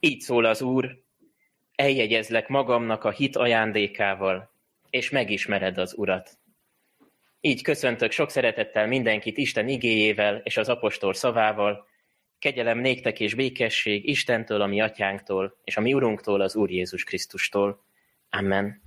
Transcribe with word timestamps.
Így 0.00 0.20
szól 0.20 0.44
az 0.44 0.62
Úr, 0.62 1.02
eljegyezlek 1.74 2.48
magamnak 2.48 3.04
a 3.04 3.10
hit 3.10 3.36
ajándékával, 3.36 4.50
és 4.90 5.10
megismered 5.10 5.78
az 5.78 5.94
Urat. 5.96 6.38
Így 7.40 7.62
köszöntök 7.62 8.10
sok 8.10 8.30
szeretettel 8.30 8.86
mindenkit 8.86 9.36
Isten 9.36 9.68
igéjével 9.68 10.40
és 10.44 10.56
az 10.56 10.68
apostol 10.68 11.14
szavával. 11.14 11.86
Kegyelem 12.38 12.78
néktek 12.78 13.20
és 13.20 13.34
békesség 13.34 14.08
Istentől, 14.08 14.60
a 14.60 14.66
mi 14.66 14.80
atyánktól, 14.80 15.56
és 15.64 15.76
a 15.76 15.80
mi 15.80 15.94
Urunktól, 15.94 16.40
az 16.40 16.56
Úr 16.56 16.70
Jézus 16.70 17.04
Krisztustól. 17.04 17.84
Amen. 18.30 18.82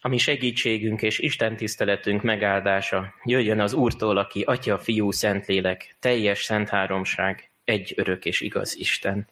A 0.00 0.08
mi 0.08 0.18
segítségünk 0.18 1.02
és 1.02 1.18
Isten 1.18 1.56
tiszteletünk 1.56 2.22
megáldása 2.22 3.14
jöjjön 3.24 3.60
az 3.60 3.72
Úrtól, 3.72 4.16
aki 4.16 4.42
Atya, 4.42 4.78
Fiú, 4.78 5.10
Szentlélek, 5.10 5.96
teljes 5.98 6.42
szent 6.42 6.68
háromság, 6.68 7.50
egy 7.64 7.92
örök 7.96 8.24
és 8.24 8.40
igaz 8.40 8.78
Isten. 8.78 9.28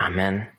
Amen. 0.00 0.56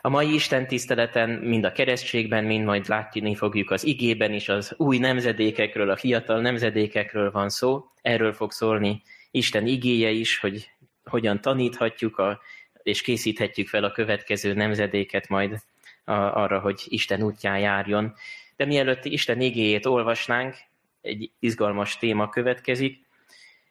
A 0.00 0.08
mai 0.08 0.34
Isten 0.34 0.66
tiszteleten, 0.66 1.30
mind 1.30 1.64
a 1.64 1.72
keresztségben, 1.72 2.44
mind 2.44 2.64
majd 2.64 2.88
látni 2.88 3.34
fogjuk 3.34 3.70
az 3.70 3.84
igében 3.84 4.32
is, 4.32 4.48
az 4.48 4.74
új 4.76 4.98
nemzedékekről, 4.98 5.90
a 5.90 5.96
fiatal 5.96 6.40
nemzedékekről 6.40 7.30
van 7.30 7.48
szó. 7.48 7.84
Erről 8.02 8.32
fog 8.32 8.52
szólni 8.52 9.02
Isten 9.30 9.66
igéje 9.66 10.10
is, 10.10 10.38
hogy 10.38 10.70
hogyan 11.04 11.40
taníthatjuk 11.40 12.18
a, 12.18 12.40
és 12.82 13.02
készíthetjük 13.02 13.68
fel 13.68 13.84
a 13.84 13.92
következő 13.92 14.54
nemzedéket 14.54 15.28
majd 15.28 15.62
a, 16.04 16.12
arra, 16.12 16.60
hogy 16.60 16.84
Isten 16.88 17.22
útján 17.22 17.58
járjon. 17.58 18.14
De 18.56 18.64
mielőtt 18.64 19.04
Isten 19.04 19.40
igéjét 19.40 19.86
olvasnánk, 19.86 20.56
egy 21.00 21.30
izgalmas 21.38 21.98
téma 21.98 22.28
következik, 22.28 23.06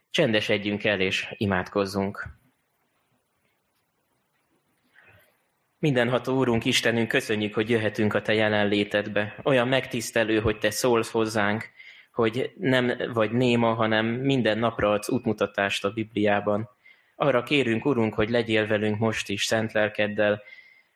csendesedjünk 0.10 0.84
el 0.84 1.00
és 1.00 1.28
imádkozzunk. 1.38 2.37
Mindenható 5.80 6.38
Úrunk, 6.38 6.66
Istenünk, 6.66 7.08
köszönjük, 7.08 7.54
hogy 7.54 7.70
jöhetünk 7.70 8.14
a 8.14 8.22
Te 8.22 8.34
jelenlétedbe. 8.34 9.36
Olyan 9.44 9.68
megtisztelő, 9.68 10.40
hogy 10.40 10.58
Te 10.58 10.70
szólsz 10.70 11.12
hozzánk, 11.12 11.70
hogy 12.12 12.52
nem 12.56 12.92
vagy 13.14 13.32
néma, 13.32 13.74
hanem 13.74 14.06
minden 14.06 14.58
napra 14.58 14.92
adsz 14.92 15.10
útmutatást 15.10 15.86
a 15.86 15.92
Bibliában. 15.92 16.70
Arra 17.16 17.44
kérünk, 17.44 17.86
Urunk, 17.86 18.14
hogy 18.14 18.30
legyél 18.30 18.68
velünk 18.68 19.00
most 19.00 19.30
is 19.30 19.44
szent 19.44 19.72
lelkeddel, 19.72 20.42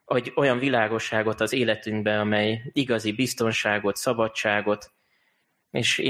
adj 0.06 0.32
olyan 0.36 0.60
világosságot 0.60 1.42
az 1.42 1.54
életünkbe, 1.54 2.20
amely 2.20 2.62
igazi 2.72 3.12
biztonságot, 3.12 3.96
szabadságot, 3.96 4.92
és 5.72 6.02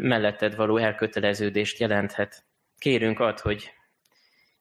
melletted 0.00 0.56
való 0.56 0.76
elköteleződést 0.76 1.78
jelenthet. 1.78 2.46
Kérünk 2.78 3.20
ad, 3.20 3.40
hogy 3.40 3.72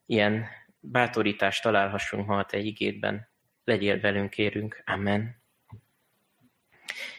ilyen 0.06 0.46
bátorítást 0.80 1.64
találhassunk 1.64 2.28
ma 2.28 2.38
a 2.38 2.46
Te 2.46 2.58
igédben. 2.58 3.34
Legyél 3.66 4.00
velünk, 4.00 4.30
kérünk. 4.30 4.84
Amen. 4.86 5.36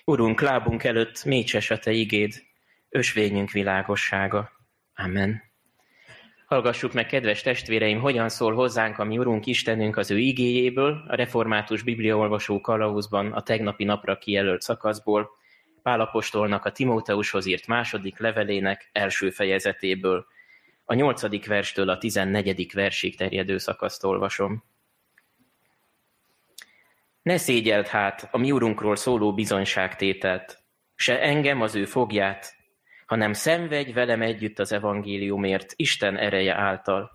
Urunk, 0.04 0.40
lábunk 0.40 0.84
előtt 0.84 1.24
mécses 1.24 1.70
a 1.70 1.78
Te 1.78 1.90
igéd, 1.90 2.42
ösvényünk 2.88 3.50
világossága. 3.50 4.50
Amen. 4.94 5.42
Hallgassuk 6.46 6.92
meg, 6.92 7.06
kedves 7.06 7.42
testvéreim, 7.42 8.00
hogyan 8.00 8.28
szól 8.28 8.54
hozzánk 8.54 8.98
a 8.98 9.04
mi 9.04 9.18
Urunk 9.18 9.46
Istenünk 9.46 9.96
az 9.96 10.10
ő 10.10 10.18
igéjéből, 10.18 11.04
a 11.08 11.14
református 11.14 11.82
bibliaolvasó 11.82 12.60
kalauzban 12.60 13.32
a 13.32 13.42
tegnapi 13.42 13.84
napra 13.84 14.18
kijelölt 14.18 14.60
szakaszból, 14.60 15.30
Pálapostolnak 15.82 16.64
a 16.64 16.72
Timóteushoz 16.72 17.46
írt 17.46 17.66
második 17.66 18.18
levelének 18.18 18.88
első 18.92 19.30
fejezetéből. 19.30 20.26
A 20.84 20.94
nyolcadik 20.94 21.46
verstől 21.46 21.88
a 21.88 21.98
tizennegyedik 21.98 22.72
versig 22.72 23.16
terjedő 23.16 23.58
szakaszt 23.58 24.04
olvasom. 24.04 24.64
Ne 27.26 27.36
szégyelt 27.36 27.88
hát 27.88 28.28
a 28.30 28.38
mi 28.38 28.52
urunkról 28.52 28.96
szóló 28.96 29.34
bizonyságtételt, 29.34 30.64
se 30.94 31.20
engem 31.20 31.60
az 31.60 31.74
ő 31.74 31.84
fogját, 31.84 32.56
hanem 33.06 33.32
szenvedj 33.32 33.92
velem 33.92 34.22
együtt 34.22 34.58
az 34.58 34.72
evangéliumért 34.72 35.72
Isten 35.76 36.16
ereje 36.16 36.54
által. 36.54 37.10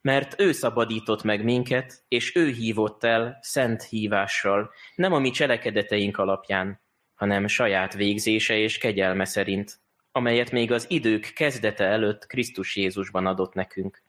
Mert 0.00 0.40
ő 0.40 0.52
szabadított 0.52 1.22
meg 1.22 1.44
minket, 1.44 2.04
és 2.08 2.36
ő 2.36 2.48
hívott 2.48 3.04
el 3.04 3.38
szent 3.40 3.82
hívással, 3.82 4.70
nem 4.94 5.12
a 5.12 5.18
mi 5.18 5.30
cselekedeteink 5.30 6.18
alapján, 6.18 6.80
hanem 7.14 7.46
saját 7.46 7.94
végzése 7.94 8.56
és 8.56 8.78
kegyelme 8.78 9.24
szerint, 9.24 9.80
amelyet 10.12 10.50
még 10.50 10.72
az 10.72 10.86
idők 10.88 11.32
kezdete 11.34 11.84
előtt 11.84 12.26
Krisztus 12.26 12.76
Jézusban 12.76 13.26
adott 13.26 13.54
nekünk 13.54 14.03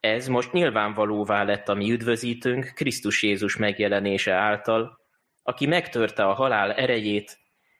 ez 0.00 0.28
most 0.28 0.52
nyilvánvalóvá 0.52 1.42
lett 1.44 1.68
a 1.68 1.74
mi 1.74 1.90
üdvözítőnk 1.90 2.72
Krisztus 2.74 3.22
Jézus 3.22 3.56
megjelenése 3.56 4.32
által, 4.32 5.00
aki 5.42 5.66
megtörte 5.66 6.24
a 6.24 6.32
halál 6.32 6.72
erejét, 6.72 7.38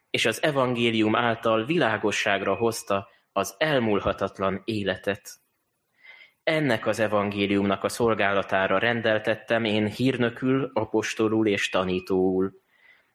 és 0.09 0.25
az 0.25 0.43
evangélium 0.43 1.15
által 1.15 1.65
világosságra 1.65 2.55
hozta 2.55 3.07
az 3.31 3.55
elmúlhatatlan 3.57 4.61
életet. 4.65 5.29
Ennek 6.43 6.85
az 6.85 6.99
evangéliumnak 6.99 7.83
a 7.83 7.89
szolgálatára 7.89 8.77
rendeltettem 8.77 9.63
én 9.63 9.87
hírnökül, 9.87 10.71
apostolul 10.73 11.47
és 11.47 11.69
tanítóul. 11.69 12.53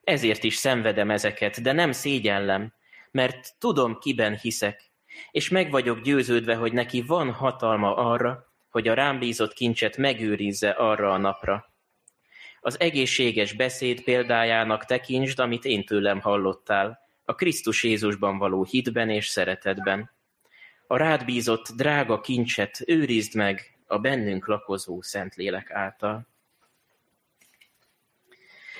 Ezért 0.01 0.45
is 0.45 0.55
szenvedem 0.55 1.11
ezeket, 1.11 1.63
de 1.63 1.73
nem 1.73 1.93
szégyellem, 1.93 2.73
mert 3.11 3.59
tudom, 3.59 3.99
kiben 3.99 4.37
hiszek, 4.37 4.93
és 5.31 5.49
meg 5.49 5.71
vagyok 5.71 6.01
győződve, 6.01 6.55
hogy 6.55 6.73
neki 6.73 7.03
van 7.03 7.33
hatalma 7.33 7.97
arra, 7.97 8.54
hogy 8.75 8.89
a 8.89 8.95
rám 8.95 9.19
bízott 9.19 9.53
kincset 9.53 9.97
megőrizze 9.97 10.71
arra 10.71 11.13
a 11.13 11.17
napra. 11.17 11.73
Az 12.61 12.81
egészséges 12.81 13.53
beszéd 13.53 14.03
példájának 14.03 14.85
tekintsd, 14.85 15.39
amit 15.39 15.65
én 15.65 15.85
tőlem 15.85 16.21
hallottál, 16.21 16.99
a 17.25 17.35
Krisztus 17.35 17.85
Jézusban 17.85 18.39
való 18.39 18.65
hitben 18.65 19.11
és 19.11 19.27
szeretetben. 19.27 20.11
A 20.87 20.97
rád 20.97 21.25
bízott 21.25 21.69
drága 21.77 22.21
kincset 22.21 22.83
őrizd 22.87 23.35
meg 23.35 23.77
a 23.87 23.99
bennünk 23.99 24.47
lakozó 24.47 25.03
Szentlélek 25.03 25.71
által. 25.71 26.27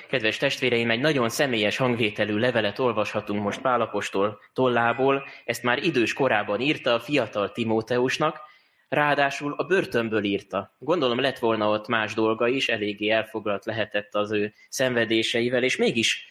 Kedves 0.09 0.37
testvéreim, 0.37 0.91
egy 0.91 1.01
nagyon 1.01 1.29
személyes 1.29 1.77
hangvételű 1.77 2.37
levelet 2.37 2.79
olvashatunk 2.79 3.43
most 3.43 3.61
Pálapostól 3.61 4.41
tollából. 4.53 5.25
Ezt 5.45 5.63
már 5.63 5.83
idős 5.83 6.13
korában 6.13 6.61
írta 6.61 6.95
a 6.95 7.01
fiatal 7.01 7.53
Timóteusnak, 7.53 8.53
Ráadásul 8.95 9.55
a 9.57 9.65
börtönből 9.65 10.25
írta. 10.25 10.75
Gondolom 10.79 11.21
lett 11.21 11.39
volna 11.39 11.71
ott 11.71 11.87
más 11.87 12.15
dolga 12.15 12.49
is, 12.49 12.69
eléggé 12.69 13.09
elfoglalt 13.09 13.65
lehetett 13.65 14.15
az 14.15 14.33
ő 14.33 14.53
szenvedéseivel, 14.69 15.63
és 15.63 15.77
mégis 15.77 16.29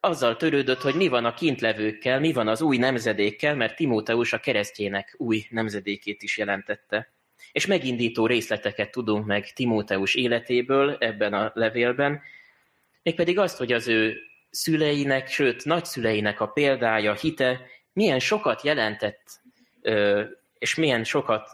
azzal 0.00 0.36
törődött, 0.36 0.80
hogy 0.80 0.94
mi 0.94 1.08
van 1.08 1.24
a 1.24 1.34
kintlevőkkel, 1.34 2.20
mi 2.20 2.32
van 2.32 2.48
az 2.48 2.62
új 2.62 2.76
nemzedékkel, 2.76 3.54
mert 3.54 3.76
Timóteus 3.76 4.32
a 4.32 4.38
keresztjének 4.38 5.14
új 5.18 5.46
nemzedékét 5.50 6.22
is 6.22 6.38
jelentette. 6.38 7.12
És 7.52 7.66
megindító 7.66 8.26
részleteket 8.26 8.90
tudunk 8.90 9.26
meg 9.26 9.52
Timóteus 9.52 10.14
életéből 10.14 10.96
ebben 10.98 11.32
a 11.32 11.52
levélben, 11.54 12.20
mégpedig 13.02 13.38
azt, 13.38 13.58
hogy 13.58 13.72
az 13.72 13.88
ő 13.88 14.16
szüleinek, 14.50 15.28
sőt 15.28 15.64
nagyszüleinek 15.64 16.40
a 16.40 16.46
példája, 16.46 17.14
hite 17.14 17.60
milyen 17.92 18.18
sokat 18.18 18.62
jelentett 18.62 19.40
és 20.64 20.74
milyen 20.74 21.04
sokat 21.04 21.50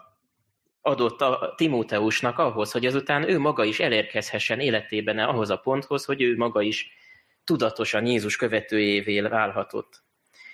adott 0.81 1.21
a 1.21 1.55
Timóteusnak 1.57 2.39
ahhoz, 2.39 2.71
hogy 2.71 2.87
azután 2.87 3.29
ő 3.29 3.39
maga 3.39 3.65
is 3.65 3.81
elérkezhessen 3.81 4.61
életében 4.61 5.19
ahhoz 5.19 5.51
a 5.51 5.57
ponthoz, 5.57 6.05
hogy 6.05 6.23
ő 6.23 6.37
maga 6.37 6.63
is 6.63 6.91
tudatosan 7.45 8.07
Jézus 8.07 8.37
követőjévé 8.37 9.21
válhatott. 9.21 10.03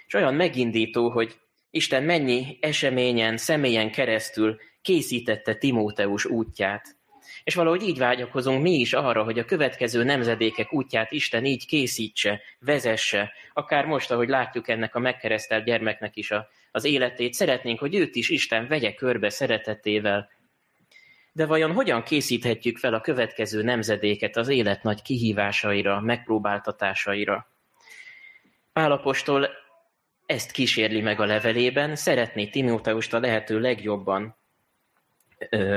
És 0.07 0.15
olyan 0.15 0.35
megindító, 0.35 1.11
hogy 1.11 1.41
Isten 1.71 2.03
mennyi 2.03 2.59
eseményen, 2.61 3.37
személyen 3.37 3.91
keresztül 3.91 4.57
készítette 4.83 5.55
Timóteus 5.55 6.25
útját. 6.25 6.96
És 7.45 7.55
valahogy 7.55 7.83
így 7.83 7.99
vágyakozunk 7.99 8.63
mi 8.63 8.73
is 8.73 8.93
arra, 8.93 9.23
hogy 9.23 9.39
a 9.39 9.45
következő 9.45 10.05
nemzedékek 10.05 10.73
útját 10.73 11.13
Isten 11.13 11.45
így 11.45 11.67
készítse, 11.67 12.41
vezesse, 12.61 13.33
akár 13.53 13.87
most, 13.87 14.11
ahogy 14.11 14.29
látjuk 14.29 14.69
ennek 14.69 14.95
a 14.95 14.99
megkeresztelt 14.99 15.65
gyermeknek 15.65 16.17
is 16.17 16.31
a, 16.31 16.49
az 16.71 16.85
életét, 16.85 17.35
szeretnénk, 17.35 17.79
hogy 17.79 17.95
őt 17.95 18.15
is 18.15 18.29
Isten 18.29 18.69
vegye 18.69 18.95
körbe 18.95 19.31
szeretetével. 19.31 20.31
De 21.33 21.47
vajon 21.47 21.73
hogyan 21.73 22.03
készíthetjük 22.03 22.79
fel 22.79 22.95
a 22.95 23.01
következő 23.01 23.63
nemzedéket 23.63 24.37
az 24.37 24.49
élet 24.49 24.83
nagy 24.83 25.03
kihívásaira, 25.03 26.01
megpróbáltatásaira? 26.01 27.51
Pálapostól 28.73 29.49
ezt 30.27 30.51
kísérli 30.51 31.01
meg 31.01 31.21
a 31.21 31.25
levelében, 31.25 31.97
szeretné 31.97 32.47
Timóteust 32.47 33.15
a 33.15 33.21
lehető 33.21 33.61
legjobban 33.61 34.37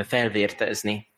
felvértezni. 0.03 1.08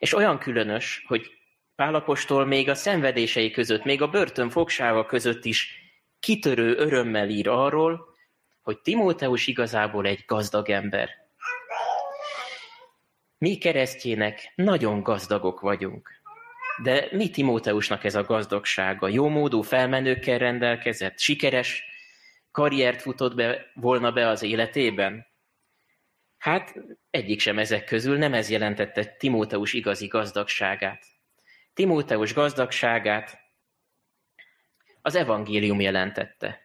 És 0.00 0.14
olyan 0.14 0.38
különös, 0.38 1.04
hogy 1.06 1.30
Pálapostól 1.74 2.46
még 2.46 2.68
a 2.68 2.74
szenvedései 2.74 3.50
között, 3.50 3.84
még 3.84 4.02
a 4.02 4.08
börtön 4.08 4.50
fogsága 4.50 5.06
között 5.06 5.44
is 5.44 5.74
kitörő 6.20 6.76
örömmel 6.76 7.28
ír 7.28 7.48
arról, 7.48 8.16
hogy 8.62 8.80
Timóteus 8.80 9.46
igazából 9.46 10.06
egy 10.06 10.24
gazdag 10.26 10.70
ember. 10.70 11.10
Mi 13.38 13.56
keresztjének 13.56 14.52
nagyon 14.54 15.02
gazdagok 15.02 15.60
vagyunk. 15.60 16.10
De 16.82 17.08
mi 17.10 17.30
Timóteusnak 17.30 18.04
ez 18.04 18.14
a 18.14 18.24
gazdagsága? 18.24 19.08
Jómódú 19.08 19.62
felmenőkkel 19.62 20.38
rendelkezett, 20.38 21.18
sikeres 21.18 21.84
karriert 22.50 23.02
futott 23.02 23.34
be, 23.34 23.70
volna 23.74 24.12
be 24.12 24.28
az 24.28 24.42
életében? 24.42 25.26
Hát 26.40 26.74
egyik 27.10 27.40
sem 27.40 27.58
ezek 27.58 27.84
közül 27.84 28.18
nem 28.18 28.34
ez 28.34 28.50
jelentette 28.50 29.04
Timóteus 29.04 29.72
igazi 29.72 30.06
gazdagságát. 30.06 31.04
Timóteus 31.74 32.34
gazdagságát 32.34 33.38
az 35.02 35.14
evangélium 35.14 35.80
jelentette. 35.80 36.60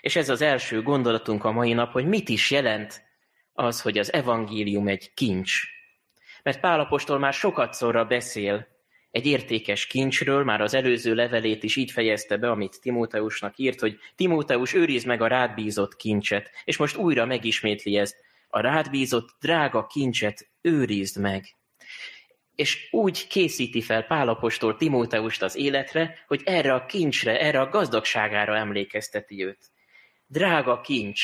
És 0.00 0.16
ez 0.16 0.28
az 0.28 0.40
első 0.40 0.82
gondolatunk 0.82 1.44
a 1.44 1.52
mai 1.52 1.72
nap, 1.72 1.92
hogy 1.92 2.06
mit 2.06 2.28
is 2.28 2.50
jelent 2.50 3.02
az, 3.52 3.80
hogy 3.80 3.98
az 3.98 4.12
evangélium 4.12 4.88
egy 4.88 5.14
kincs. 5.14 5.62
Mert 6.42 6.60
Pálapostól 6.60 7.18
már 7.18 7.32
sokat 7.32 7.74
szorra 7.74 8.04
beszél 8.04 8.66
egy 9.10 9.26
értékes 9.26 9.86
kincsről, 9.86 10.44
már 10.44 10.60
az 10.60 10.74
előző 10.74 11.14
levelét 11.14 11.62
is 11.62 11.76
így 11.76 11.90
fejezte 11.90 12.36
be, 12.36 12.50
amit 12.50 12.80
Timóteusnak 12.80 13.58
írt, 13.58 13.80
hogy 13.80 13.98
Timóteus 14.14 14.74
őrizd 14.74 15.06
meg 15.06 15.22
a 15.22 15.26
rád 15.26 15.54
bízott 15.54 15.96
kincset, 15.96 16.50
és 16.64 16.76
most 16.76 16.96
újra 16.96 17.26
megismétli 17.26 17.96
ezt, 17.96 18.25
a 18.48 18.60
rád 18.60 18.90
bízott 18.90 19.36
drága 19.40 19.86
kincset 19.86 20.50
őrizd 20.60 21.20
meg. 21.20 21.44
És 22.54 22.88
úgy 22.90 23.26
készíti 23.26 23.82
fel 23.82 24.02
Pálapostól 24.02 24.76
Timóteust 24.76 25.42
az 25.42 25.56
életre, 25.56 26.24
hogy 26.26 26.42
erre 26.44 26.74
a 26.74 26.86
kincsre, 26.86 27.40
erre 27.40 27.60
a 27.60 27.68
gazdagságára 27.68 28.56
emlékezteti 28.56 29.44
őt. 29.44 29.70
Drága 30.26 30.80
kincs. 30.80 31.22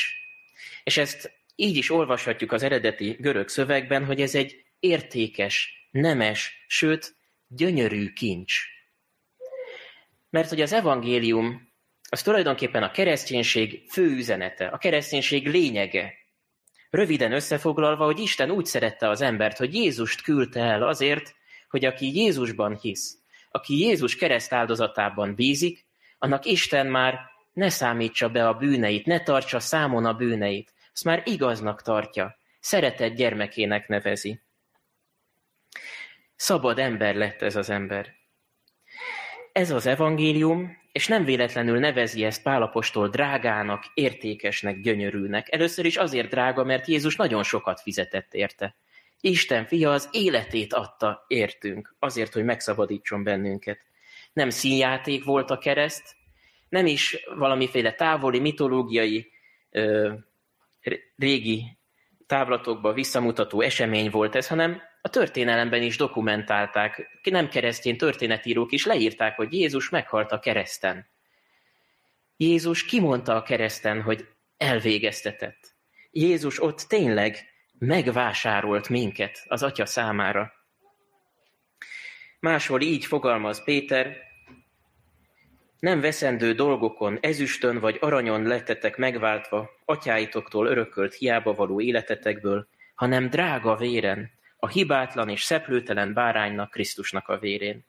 És 0.84 0.96
ezt 0.96 1.32
így 1.54 1.76
is 1.76 1.90
olvashatjuk 1.90 2.52
az 2.52 2.62
eredeti 2.62 3.16
görög 3.20 3.48
szövegben, 3.48 4.04
hogy 4.04 4.20
ez 4.20 4.34
egy 4.34 4.64
értékes, 4.80 5.88
nemes, 5.90 6.64
sőt, 6.66 7.16
gyönyörű 7.46 8.12
kincs. 8.12 8.54
Mert 10.30 10.48
hogy 10.48 10.60
az 10.60 10.72
evangélium 10.72 11.72
az 12.08 12.22
tulajdonképpen 12.22 12.82
a 12.82 12.90
kereszténység 12.90 13.90
fő 13.90 14.16
üzenete, 14.16 14.66
a 14.66 14.78
kereszténység 14.78 15.46
lényege. 15.46 16.14
Röviden 16.92 17.32
összefoglalva, 17.32 18.04
hogy 18.04 18.18
Isten 18.18 18.50
úgy 18.50 18.66
szerette 18.66 19.08
az 19.08 19.20
embert, 19.20 19.56
hogy 19.56 19.74
Jézust 19.74 20.22
küldte 20.22 20.60
el 20.60 20.82
azért, 20.82 21.34
hogy 21.68 21.84
aki 21.84 22.16
Jézusban 22.16 22.76
hisz, 22.76 23.18
aki 23.50 23.78
Jézus 23.78 24.16
kereszt 24.16 24.52
áldozatában 24.52 25.34
bízik, 25.34 25.86
annak 26.18 26.44
Isten 26.44 26.86
már 26.86 27.20
ne 27.52 27.68
számítsa 27.68 28.28
be 28.28 28.48
a 28.48 28.54
bűneit, 28.54 29.06
ne 29.06 29.22
tartsa 29.22 29.60
számon 29.60 30.04
a 30.04 30.14
bűneit, 30.14 30.72
azt 30.92 31.04
már 31.04 31.22
igaznak 31.24 31.82
tartja, 31.82 32.38
szeretett 32.60 33.14
gyermekének 33.14 33.88
nevezi. 33.88 34.40
Szabad 36.36 36.78
ember 36.78 37.14
lett 37.14 37.42
ez 37.42 37.56
az 37.56 37.70
ember. 37.70 38.14
Ez 39.52 39.70
az 39.70 39.86
evangélium, 39.86 40.76
és 40.92 41.06
nem 41.06 41.24
véletlenül 41.24 41.78
nevezi 41.78 42.24
ezt 42.24 42.42
Pálapostól 42.42 43.08
drágának, 43.08 43.84
értékesnek, 43.94 44.80
gyönyörűnek. 44.80 45.52
Először 45.52 45.84
is 45.84 45.96
azért 45.96 46.28
drága, 46.28 46.64
mert 46.64 46.86
Jézus 46.86 47.16
nagyon 47.16 47.42
sokat 47.42 47.80
fizetett 47.80 48.34
érte. 48.34 48.76
Isten 49.20 49.64
fia 49.64 49.90
az 49.90 50.08
életét 50.12 50.72
adta 50.72 51.24
értünk, 51.28 51.94
azért, 51.98 52.32
hogy 52.32 52.44
megszabadítson 52.44 53.22
bennünket. 53.22 53.80
Nem 54.32 54.50
színjáték 54.50 55.24
volt 55.24 55.50
a 55.50 55.58
kereszt, 55.58 56.14
nem 56.68 56.86
is 56.86 57.16
valamiféle 57.36 57.92
távoli, 57.92 58.38
mitológiai, 58.38 59.30
régi 61.16 61.78
távlatokba 62.26 62.92
visszamutató 62.92 63.60
esemény 63.60 64.10
volt 64.10 64.34
ez, 64.34 64.48
hanem 64.48 64.82
a 65.04 65.08
történelemben 65.08 65.82
is 65.82 65.96
dokumentálták, 65.96 67.20
nem 67.22 67.48
keresztény 67.48 67.96
történetírók 67.96 68.72
is 68.72 68.86
leírták, 68.86 69.36
hogy 69.36 69.52
Jézus 69.52 69.88
meghalt 69.88 70.32
a 70.32 70.38
kereszten. 70.38 71.06
Jézus 72.36 72.84
kimondta 72.84 73.36
a 73.36 73.42
kereszten, 73.42 74.02
hogy 74.02 74.28
elvégeztetett. 74.56 75.74
Jézus 76.10 76.62
ott 76.62 76.80
tényleg 76.80 77.38
megvásárolt 77.78 78.88
minket 78.88 79.44
az 79.46 79.62
Atya 79.62 79.86
számára. 79.86 80.52
Máshol 82.40 82.80
így 82.80 83.04
fogalmaz 83.04 83.64
Péter, 83.64 84.16
nem 85.78 86.00
veszendő 86.00 86.52
dolgokon, 86.52 87.18
ezüstön 87.20 87.78
vagy 87.78 87.96
aranyon 88.00 88.42
lettetek 88.42 88.96
megváltva, 88.96 89.70
atyáitoktól 89.84 90.66
örökölt 90.66 91.14
hiába 91.14 91.54
való 91.54 91.80
életetekből, 91.80 92.68
hanem 92.94 93.30
drága 93.30 93.76
véren, 93.76 94.30
a 94.64 94.68
hibátlan 94.68 95.28
és 95.28 95.42
szeplőtelen 95.42 96.12
báránynak, 96.12 96.70
Krisztusnak 96.70 97.28
a 97.28 97.38
vérén. 97.38 97.84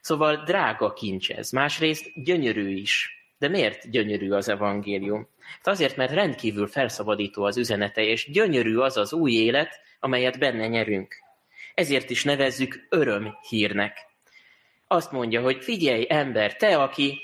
Szóval 0.00 0.42
drága 0.44 0.92
kincs 0.92 1.30
ez, 1.30 1.50
másrészt 1.50 2.22
gyönyörű 2.22 2.68
is. 2.68 3.22
De 3.38 3.48
miért 3.48 3.90
gyönyörű 3.90 4.30
az 4.30 4.48
evangélium? 4.48 5.28
Hát 5.38 5.66
azért, 5.66 5.96
mert 5.96 6.12
rendkívül 6.12 6.66
felszabadító 6.66 7.42
az 7.44 7.56
üzenete, 7.56 8.02
és 8.02 8.30
gyönyörű 8.30 8.76
az 8.76 8.96
az 8.96 9.12
új 9.12 9.32
élet, 9.32 9.80
amelyet 10.00 10.38
benne 10.38 10.66
nyerünk. 10.66 11.14
Ezért 11.74 12.10
is 12.10 12.24
nevezzük 12.24 12.86
örömhírnek. 12.88 14.06
Azt 14.86 15.12
mondja, 15.12 15.40
hogy 15.40 15.64
figyelj 15.64 16.06
ember, 16.08 16.56
te, 16.56 16.82
aki 16.82 17.20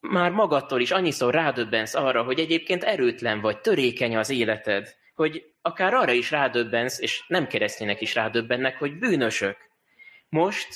már 0.00 0.30
magadtól 0.30 0.80
is 0.80 0.90
annyiszor 0.90 1.34
rádöbbensz 1.34 1.94
arra, 1.94 2.22
hogy 2.22 2.38
egyébként 2.38 2.84
erőtlen 2.84 3.40
vagy, 3.40 3.60
törékeny 3.60 4.16
az 4.16 4.30
életed, 4.30 4.96
hogy 5.14 5.51
akár 5.62 5.94
arra 5.94 6.12
is 6.12 6.30
rádöbbensz, 6.30 7.00
és 7.00 7.24
nem 7.26 7.46
keresztények 7.46 8.00
is 8.00 8.14
rádöbbennek, 8.14 8.78
hogy 8.78 8.98
bűnösök. 8.98 9.56
Most 10.28 10.68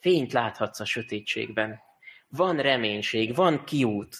fényt 0.00 0.32
láthatsz 0.32 0.80
a 0.80 0.84
sötétségben. 0.84 1.80
Van 2.28 2.56
reménység, 2.56 3.34
van 3.34 3.64
kiút. 3.64 4.16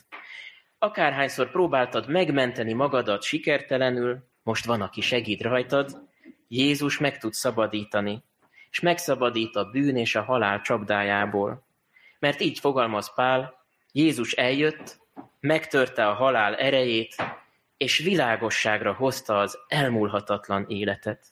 Akárhányszor 0.78 1.50
próbáltad 1.50 2.08
megmenteni 2.08 2.72
magadat 2.72 3.22
sikertelenül, 3.22 4.30
most 4.42 4.64
van, 4.64 4.80
aki 4.80 5.00
segít 5.00 5.42
rajtad, 5.42 6.10
Jézus 6.48 6.98
meg 6.98 7.18
tud 7.18 7.32
szabadítani, 7.32 8.24
és 8.70 8.80
megszabadít 8.80 9.56
a 9.56 9.64
bűn 9.64 9.96
és 9.96 10.14
a 10.14 10.22
halál 10.22 10.60
csapdájából. 10.60 11.66
Mert 12.18 12.40
így 12.40 12.58
fogalmaz 12.58 13.14
Pál, 13.14 13.54
Jézus 13.92 14.32
eljött, 14.32 14.98
megtörte 15.40 16.08
a 16.08 16.12
halál 16.12 16.56
erejét, 16.56 17.14
és 17.82 17.98
világosságra 17.98 18.92
hozta 18.92 19.38
az 19.38 19.58
elmúlhatatlan 19.68 20.64
életet. 20.68 21.26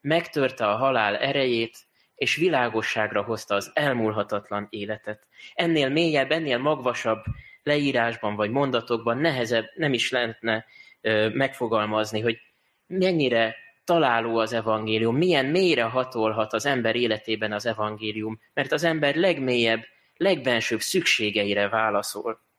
Megtörte 0.00 0.66
a 0.68 0.76
halál 0.76 1.16
erejét, 1.16 1.76
és 2.14 2.36
világosságra 2.36 3.22
hozta 3.22 3.54
az 3.54 3.70
elmúlhatatlan 3.74 4.66
életet. 4.70 5.26
Ennél 5.54 5.88
mélyebb, 5.88 6.30
ennél 6.30 6.58
magvasabb 6.58 7.22
leírásban 7.62 8.36
vagy 8.36 8.50
mondatokban 8.50 9.18
nehezebb 9.18 9.64
nem 9.74 9.92
is 9.92 10.10
lehetne 10.10 10.64
ö, 11.00 11.28
megfogalmazni, 11.28 12.20
hogy 12.20 12.38
mennyire 12.86 13.56
találó 13.84 14.38
az 14.38 14.52
evangélium, 14.52 15.16
milyen 15.16 15.46
mélyre 15.46 15.82
hatolhat 15.82 16.52
az 16.52 16.66
ember 16.66 16.96
életében 16.96 17.52
az 17.52 17.66
evangélium, 17.66 18.40
mert 18.54 18.72
az 18.72 18.84
ember 18.84 19.14
legmélyebb, 19.14 19.82
legbensőbb 20.16 20.80
szükségeire 20.80 21.68
válaszol. 21.68 22.49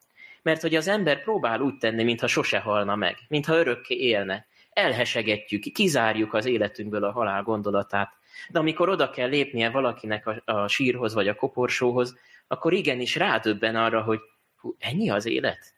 Mert 0.41 0.61
hogy 0.61 0.75
az 0.75 0.87
ember 0.87 1.23
próbál 1.23 1.61
úgy 1.61 1.77
tenni, 1.77 2.03
mintha 2.03 2.27
sose 2.27 2.59
halna 2.59 2.95
meg, 2.95 3.17
mintha 3.27 3.55
örökké 3.55 3.95
élne. 3.95 4.45
Elhesegetjük, 4.69 5.61
kizárjuk 5.73 6.33
az 6.33 6.45
életünkből 6.45 7.03
a 7.03 7.11
halál 7.11 7.43
gondolatát. 7.43 8.13
De 8.49 8.59
amikor 8.59 8.89
oda 8.89 9.09
kell 9.09 9.29
lépnie 9.29 9.69
valakinek 9.69 10.27
a, 10.27 10.41
a 10.45 10.67
sírhoz 10.67 11.13
vagy 11.13 11.27
a 11.27 11.35
koporsóhoz, 11.35 12.17
akkor 12.47 12.73
igenis 12.73 13.15
rádöbben 13.15 13.75
arra, 13.75 14.01
hogy 14.01 14.19
hú, 14.55 14.75
ennyi 14.79 15.09
az 15.09 15.25
élet? 15.25 15.73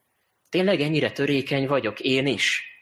Tényleg 0.50 0.82
ennyire 0.82 1.12
törékeny 1.12 1.67
vagyok, 1.67 2.00
én 2.00 2.27
is? 2.27 2.74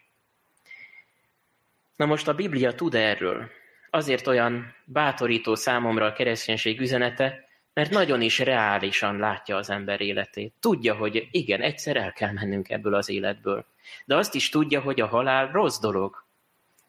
Na 1.96 2.06
most 2.06 2.28
a 2.28 2.34
Biblia 2.34 2.74
tud 2.74 2.94
erről. 2.94 3.50
Azért 3.90 4.26
olyan 4.26 4.74
bátorító 4.84 5.54
számomra 5.54 6.06
a 6.06 6.12
kereszténység 6.12 6.80
üzenete, 6.80 7.41
mert 7.74 7.90
nagyon 7.90 8.20
is 8.22 8.38
reálisan 8.38 9.16
látja 9.16 9.56
az 9.56 9.70
ember 9.70 10.00
életét. 10.00 10.54
Tudja, 10.60 10.94
hogy 10.94 11.28
igen, 11.30 11.60
egyszer 11.60 11.96
el 11.96 12.12
kell 12.12 12.32
mennünk 12.32 12.70
ebből 12.70 12.94
az 12.94 13.08
életből. 13.08 13.66
De 14.04 14.16
azt 14.16 14.34
is 14.34 14.48
tudja, 14.48 14.80
hogy 14.80 15.00
a 15.00 15.06
halál 15.06 15.50
rossz 15.50 15.78
dolog. 15.78 16.24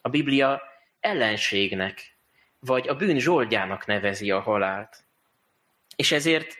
A 0.01 0.09
Biblia 0.09 0.61
ellenségnek, 0.99 2.15
vagy 2.59 2.87
a 2.87 2.95
bűn 2.95 3.19
zsoldjának 3.19 3.85
nevezi 3.85 4.31
a 4.31 4.39
halált. 4.39 5.03
És 5.95 6.11
ezért 6.11 6.55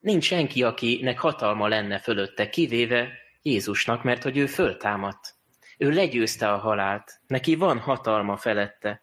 nincs 0.00 0.24
senki, 0.24 0.62
akinek 0.62 1.18
hatalma 1.18 1.68
lenne 1.68 1.98
fölötte, 1.98 2.48
kivéve 2.48 3.08
Jézusnak, 3.42 4.02
mert 4.02 4.22
hogy 4.22 4.36
ő 4.36 4.46
föltámadt. 4.46 5.34
Ő 5.78 5.90
legyőzte 5.90 6.52
a 6.52 6.56
halált, 6.56 7.20
neki 7.26 7.54
van 7.54 7.78
hatalma 7.78 8.36
felette. 8.36 9.01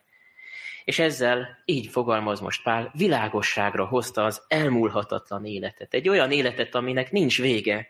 És 0.90 1.00
ezzel, 1.00 1.58
így 1.66 1.88
fogalmaz 1.88 2.40
most 2.40 2.64
Pál, 2.64 2.92
világosságra 2.96 3.86
hozta 3.86 4.24
az 4.24 4.42
elmúlhatatlan 4.48 5.46
életet. 5.46 5.94
Egy 5.94 6.10
olyan 6.10 6.32
életet, 6.32 6.76
aminek 6.76 7.12
nincs 7.12 7.42
vége, 7.42 7.88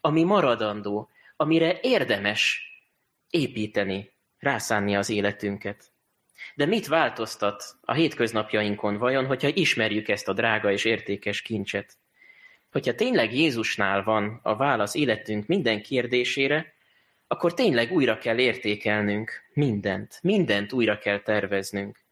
ami 0.00 0.22
maradandó, 0.22 1.10
amire 1.36 1.78
érdemes 1.82 2.62
építeni, 3.30 4.12
rászánni 4.38 4.96
az 4.96 5.10
életünket. 5.10 5.92
De 6.54 6.66
mit 6.66 6.86
változtat 6.86 7.76
a 7.80 7.92
hétköznapjainkon 7.92 8.96
vajon, 8.96 9.26
hogyha 9.26 9.48
ismerjük 9.48 10.08
ezt 10.08 10.28
a 10.28 10.32
drága 10.32 10.72
és 10.72 10.84
értékes 10.84 11.42
kincset? 11.42 11.96
Hogyha 12.72 12.94
tényleg 12.94 13.34
Jézusnál 13.34 14.02
van 14.02 14.40
a 14.42 14.56
válasz 14.56 14.94
életünk 14.94 15.46
minden 15.46 15.82
kérdésére, 15.82 16.74
akkor 17.26 17.54
tényleg 17.54 17.92
újra 17.92 18.18
kell 18.18 18.38
értékelnünk 18.38 19.44
mindent, 19.52 20.18
mindent 20.22 20.72
újra 20.72 20.98
kell 20.98 21.20
terveznünk. 21.20 22.03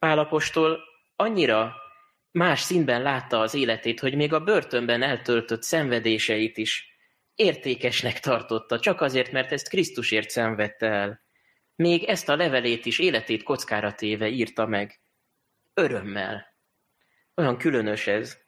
Pálapostól 0.00 0.80
annyira 1.16 1.76
más 2.30 2.60
színben 2.60 3.02
látta 3.02 3.40
az 3.40 3.54
életét, 3.54 4.00
hogy 4.00 4.14
még 4.14 4.32
a 4.32 4.40
börtönben 4.40 5.02
eltöltött 5.02 5.62
szenvedéseit 5.62 6.56
is 6.56 6.94
értékesnek 7.34 8.20
tartotta, 8.20 8.78
csak 8.78 9.00
azért, 9.00 9.32
mert 9.32 9.52
ezt 9.52 9.68
Krisztusért 9.68 10.30
szenvedte 10.30 10.86
el. 10.86 11.20
Még 11.74 12.04
ezt 12.04 12.28
a 12.28 12.36
levelét 12.36 12.86
is 12.86 12.98
életét 12.98 13.42
kockára 13.42 13.94
téve 13.94 14.28
írta 14.28 14.66
meg. 14.66 15.00
Örömmel. 15.74 16.46
Olyan 17.34 17.58
különös 17.58 18.06
ez. 18.06 18.38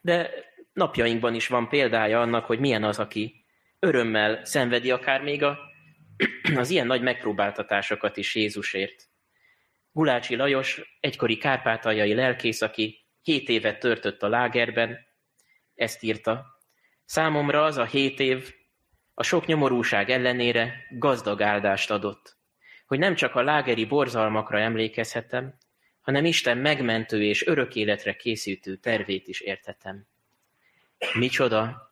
De 0.00 0.30
napjainkban 0.72 1.34
is 1.34 1.46
van 1.46 1.68
példája 1.68 2.20
annak, 2.20 2.44
hogy 2.44 2.58
milyen 2.58 2.84
az, 2.84 2.98
aki 2.98 3.44
örömmel 3.78 4.44
szenvedi 4.44 4.90
akár 4.90 5.22
még 5.22 5.42
a, 5.42 5.58
az 6.56 6.70
ilyen 6.70 6.86
nagy 6.86 7.02
megpróbáltatásokat 7.02 8.16
is 8.16 8.34
Jézusért. 8.34 9.08
Gulácsi 9.98 10.36
Lajos, 10.36 10.98
egykori 11.00 11.36
kárpátaljai 11.36 12.14
lelkész, 12.14 12.62
aki 12.62 13.06
hét 13.22 13.48
évet 13.48 13.78
törtött 13.78 14.22
a 14.22 14.28
lágerben, 14.28 14.98
ezt 15.74 16.02
írta. 16.02 16.46
Számomra 17.04 17.64
az 17.64 17.76
a 17.76 17.84
hét 17.84 18.20
év 18.20 18.54
a 19.14 19.22
sok 19.22 19.46
nyomorúság 19.46 20.10
ellenére 20.10 20.86
gazdag 20.90 21.42
áldást 21.42 21.90
adott, 21.90 22.36
hogy 22.86 22.98
nem 22.98 23.14
csak 23.14 23.34
a 23.34 23.42
lágeri 23.42 23.84
borzalmakra 23.84 24.58
emlékezhetem, 24.58 25.54
hanem 26.00 26.24
Isten 26.24 26.58
megmentő 26.58 27.22
és 27.22 27.46
örök 27.46 27.74
életre 27.74 28.16
készítő 28.16 28.76
tervét 28.76 29.28
is 29.28 29.40
érthetem. 29.40 30.06
Micsoda, 31.14 31.90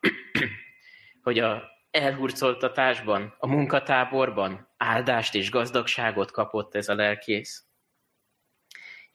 hogy 1.22 1.38
a 1.38 1.62
elhurcoltatásban, 1.90 3.34
a 3.38 3.46
munkatáborban 3.46 4.68
áldást 4.76 5.34
és 5.34 5.50
gazdagságot 5.50 6.30
kapott 6.30 6.75
ez 6.75 6.88
a 6.88 6.94
lelkész. 6.94 7.66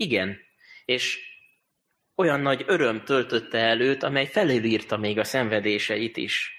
Igen, 0.01 0.37
és 0.85 1.19
olyan 2.15 2.39
nagy 2.39 2.63
öröm 2.67 3.03
töltötte 3.03 3.57
előtt, 3.57 4.03
amely 4.03 4.25
felülírta 4.25 4.97
még 4.97 5.19
a 5.19 5.23
szenvedéseit 5.23 6.17
is. 6.17 6.51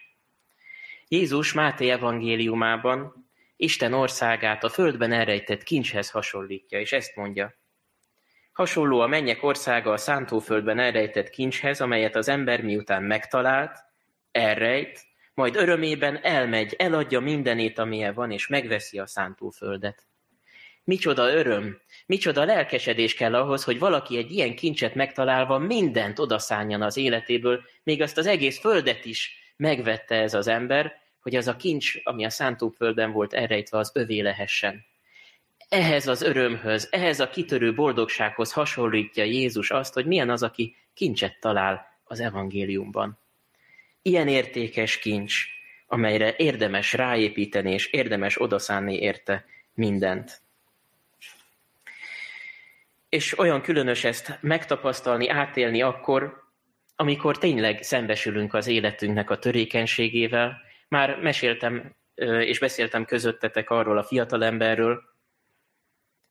Jézus 1.09 1.53
Máté 1.53 1.91
evangéliumában 1.91 3.27
Isten 3.57 3.93
országát 3.93 4.65
a 4.65 4.69
földben 4.69 5.13
elrejtett 5.13 5.63
kincshez 5.63 6.11
hasonlítja, 6.11 6.81
és 6.81 6.93
ezt 6.93 7.17
mondja. 7.17 7.55
Hasonló 8.53 9.01
a 9.01 9.07
mennyek 9.07 9.43
országa 9.43 9.93
a 9.93 9.97
szántóföldben 9.97 10.79
elrejtett 10.79 11.31
kincshez, 11.31 11.81
amelyet 11.81 12.17
az 12.17 12.29
ember 12.29 12.63
miután 12.63 13.03
megtalált, 13.03 13.79
elrejt, 14.31 15.01
majd 15.35 15.57
örömében 15.57 16.25
elmegy, 16.25 16.75
eladja 16.79 17.21
mindenét, 17.21 17.79
amilyen 17.79 18.15
van, 18.15 18.31
és 18.31 18.47
megveszi 18.47 18.99
a 18.99 19.07
szántóföldet. 19.07 20.07
Micsoda 20.85 21.35
öröm, 21.35 21.81
micsoda 22.07 22.45
lelkesedés 22.45 23.15
kell 23.15 23.35
ahhoz, 23.35 23.65
hogy 23.65 23.79
valaki 23.79 24.17
egy 24.17 24.31
ilyen 24.31 24.55
kincset 24.55 24.95
megtalálva 24.95 25.59
mindent 25.59 26.19
odaszánjan 26.19 26.83
az 26.83 26.97
életéből, 26.97 27.61
még 27.83 28.03
azt 28.03 28.19
az 28.19 28.27
egész 28.27 28.59
földet 28.59 29.05
is 29.05 29.37
megvette 29.57 30.15
ez 30.15 30.35
az 30.35 30.47
ember, 30.47 30.93
hogy 31.21 31.37
az 31.37 31.49
a 31.49 31.57
kincs, 31.57 31.95
ami 32.03 32.25
a 32.25 32.31
szántóföldben 32.31 33.13
volt 33.13 33.33
elrejtve, 33.33 33.79
az 33.79 33.91
övé 33.95 34.21
lehessen. 34.21 34.85
Ehhez 35.69 36.07
az 36.07 36.23
örömhöz, 36.23 36.89
ehhez 36.91 37.21
a 37.21 37.29
kitörő 37.29 37.75
boldogsághoz 37.75 38.53
hasonlítja 38.53 39.25
Jézus 39.25 39.71
azt, 39.71 39.95
hogy 39.95 40.07
milyen 40.07 40.31
az, 40.31 40.43
aki 40.43 40.77
kincset 40.95 41.41
talál 41.41 41.87
az 42.05 42.21
evangéliumban. 42.21 43.19
Ilyen 44.03 44.29
értékes 44.29 44.99
kincs, 44.99 45.45
amelyre 45.87 46.35
érdemes 46.37 46.93
ráépíteni 46.93 47.73
és 47.73 47.87
érdemes 47.87 48.41
odaszánni 48.41 48.99
érte 48.99 49.45
mindent. 49.75 50.43
És 53.13 53.39
olyan 53.39 53.63
különös 53.63 54.05
ezt 54.05 54.39
megtapasztalni, 54.41 55.29
átélni 55.29 55.83
akkor, 55.83 56.43
amikor 56.97 57.39
tényleg 57.39 57.83
szembesülünk 57.83 58.55
az 58.55 58.67
életünknek 58.67 59.31
a 59.31 59.39
törékenységével. 59.39 60.61
Már 60.89 61.19
meséltem 61.21 61.97
és 62.41 62.59
beszéltem 62.59 63.05
közöttetek 63.05 63.71
arról 63.71 63.99
a 63.99 64.05
fiatalemberről, 64.05 65.03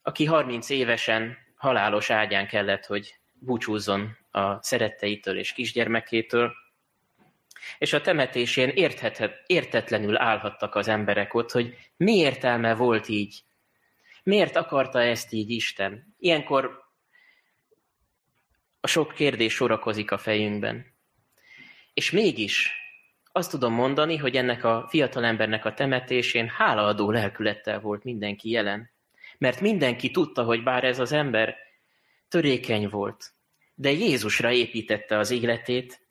aki 0.01 0.25
30 0.25 0.69
évesen 0.69 1.37
halálos 1.55 2.09
ágyán 2.09 2.47
kellett, 2.47 2.85
hogy 2.85 3.15
búcsúzzon 3.33 4.17
a 4.31 4.63
szeretteitől 4.63 5.37
és 5.37 5.53
kisgyermekétől, 5.53 6.53
és 7.77 7.93
a 7.93 8.01
temetésén 8.01 8.69
érthetett, 8.69 9.43
értetlenül 9.45 10.17
állhattak 10.17 10.75
az 10.75 10.87
emberek 10.87 11.33
ott, 11.33 11.51
hogy 11.51 11.75
mi 11.97 12.17
értelme 12.17 12.73
volt 12.73 13.07
így. 13.07 13.43
Miért 14.23 14.55
akarta 14.55 15.01
ezt 15.01 15.33
így 15.33 15.49
Isten? 15.49 16.15
Ilyenkor 16.17 16.79
a 18.79 18.87
sok 18.87 19.13
kérdés 19.13 19.53
sorakozik 19.53 20.11
a 20.11 20.17
fejünkben. 20.17 20.85
És 21.93 22.11
mégis 22.11 22.71
azt 23.31 23.51
tudom 23.51 23.73
mondani, 23.73 24.17
hogy 24.17 24.35
ennek 24.35 24.63
a 24.63 24.87
fiatalembernek 24.89 25.65
a 25.65 25.73
temetésén 25.73 26.47
hálaadó 26.47 27.11
lelkülettel 27.11 27.79
volt 27.79 28.03
mindenki 28.03 28.49
jelen. 28.49 28.91
Mert 29.37 29.61
mindenki 29.61 30.11
tudta, 30.11 30.43
hogy 30.43 30.63
bár 30.63 30.83
ez 30.83 30.99
az 30.99 31.11
ember 31.11 31.55
törékeny 32.27 32.89
volt, 32.89 33.33
de 33.75 33.91
Jézusra 33.91 34.51
építette 34.51 35.17
az 35.17 35.31
életét, 35.31 36.07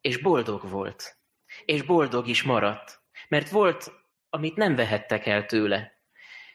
és 0.00 0.16
boldog 0.16 0.68
volt. 0.68 1.18
És 1.64 1.82
boldog 1.82 2.28
is 2.28 2.42
maradt. 2.42 3.00
Mert 3.28 3.48
volt, 3.48 3.92
amit 4.30 4.56
nem 4.56 4.74
vehettek 4.74 5.26
el 5.26 5.46
tőle. 5.46 5.97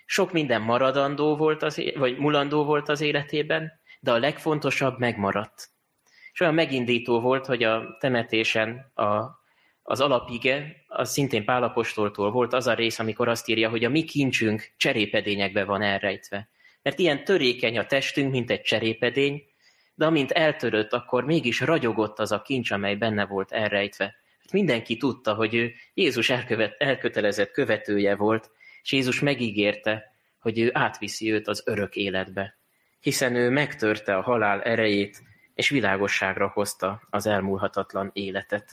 Sok 0.05 0.31
minden 0.31 0.61
maradandó 0.61 1.35
volt, 1.35 1.63
az, 1.63 1.81
vagy 1.95 2.17
mulandó 2.17 2.63
volt 2.63 2.89
az 2.89 3.01
életében, 3.01 3.71
de 3.99 4.11
a 4.11 4.17
legfontosabb 4.17 4.99
megmaradt. 4.99 5.69
És 6.31 6.39
olyan 6.39 6.53
megindító 6.53 7.19
volt, 7.19 7.45
hogy 7.45 7.63
a 7.63 7.97
temetésen 7.99 8.91
a, 8.93 9.41
az 9.83 10.01
alapige, 10.01 10.75
az 10.87 11.11
szintén 11.11 11.45
Pálapostoltól 11.45 12.31
volt 12.31 12.53
az 12.53 12.67
a 12.67 12.73
rész, 12.73 12.99
amikor 12.99 13.27
azt 13.27 13.47
írja, 13.47 13.69
hogy 13.69 13.83
a 13.83 13.89
mi 13.89 14.03
kincsünk 14.03 14.73
cserépedényekbe 14.77 15.63
van 15.63 15.81
elrejtve. 15.81 16.49
Mert 16.81 16.99
ilyen 16.99 17.23
törékeny 17.23 17.77
a 17.77 17.85
testünk, 17.85 18.31
mint 18.31 18.51
egy 18.51 18.61
cserépedény, 18.61 19.43
de 19.95 20.05
amint 20.05 20.31
eltörött, 20.31 20.93
akkor 20.93 21.25
mégis 21.25 21.59
ragyogott 21.59 22.19
az 22.19 22.31
a 22.31 22.41
kincs, 22.41 22.71
amely 22.71 22.95
benne 22.95 23.25
volt 23.25 23.51
elrejtve. 23.51 24.15
Mindenki 24.51 24.97
tudta, 24.97 25.33
hogy 25.33 25.55
ő 25.55 25.73
Jézus 25.93 26.29
elkövet, 26.29 26.75
elkötelezett 26.77 27.51
követője 27.51 28.15
volt, 28.15 28.51
és 28.83 28.91
Jézus 28.91 29.19
megígérte, 29.19 30.13
hogy 30.39 30.59
ő 30.59 30.69
átviszi 30.73 31.31
őt 31.31 31.47
az 31.47 31.63
örök 31.65 31.95
életbe. 31.95 32.57
Hiszen 32.99 33.35
ő 33.35 33.49
megtörte 33.49 34.15
a 34.17 34.21
halál 34.21 34.61
erejét, 34.61 35.23
és 35.53 35.69
világosságra 35.69 36.47
hozta 36.47 37.01
az 37.09 37.25
elmúlhatatlan 37.25 38.09
életet. 38.13 38.71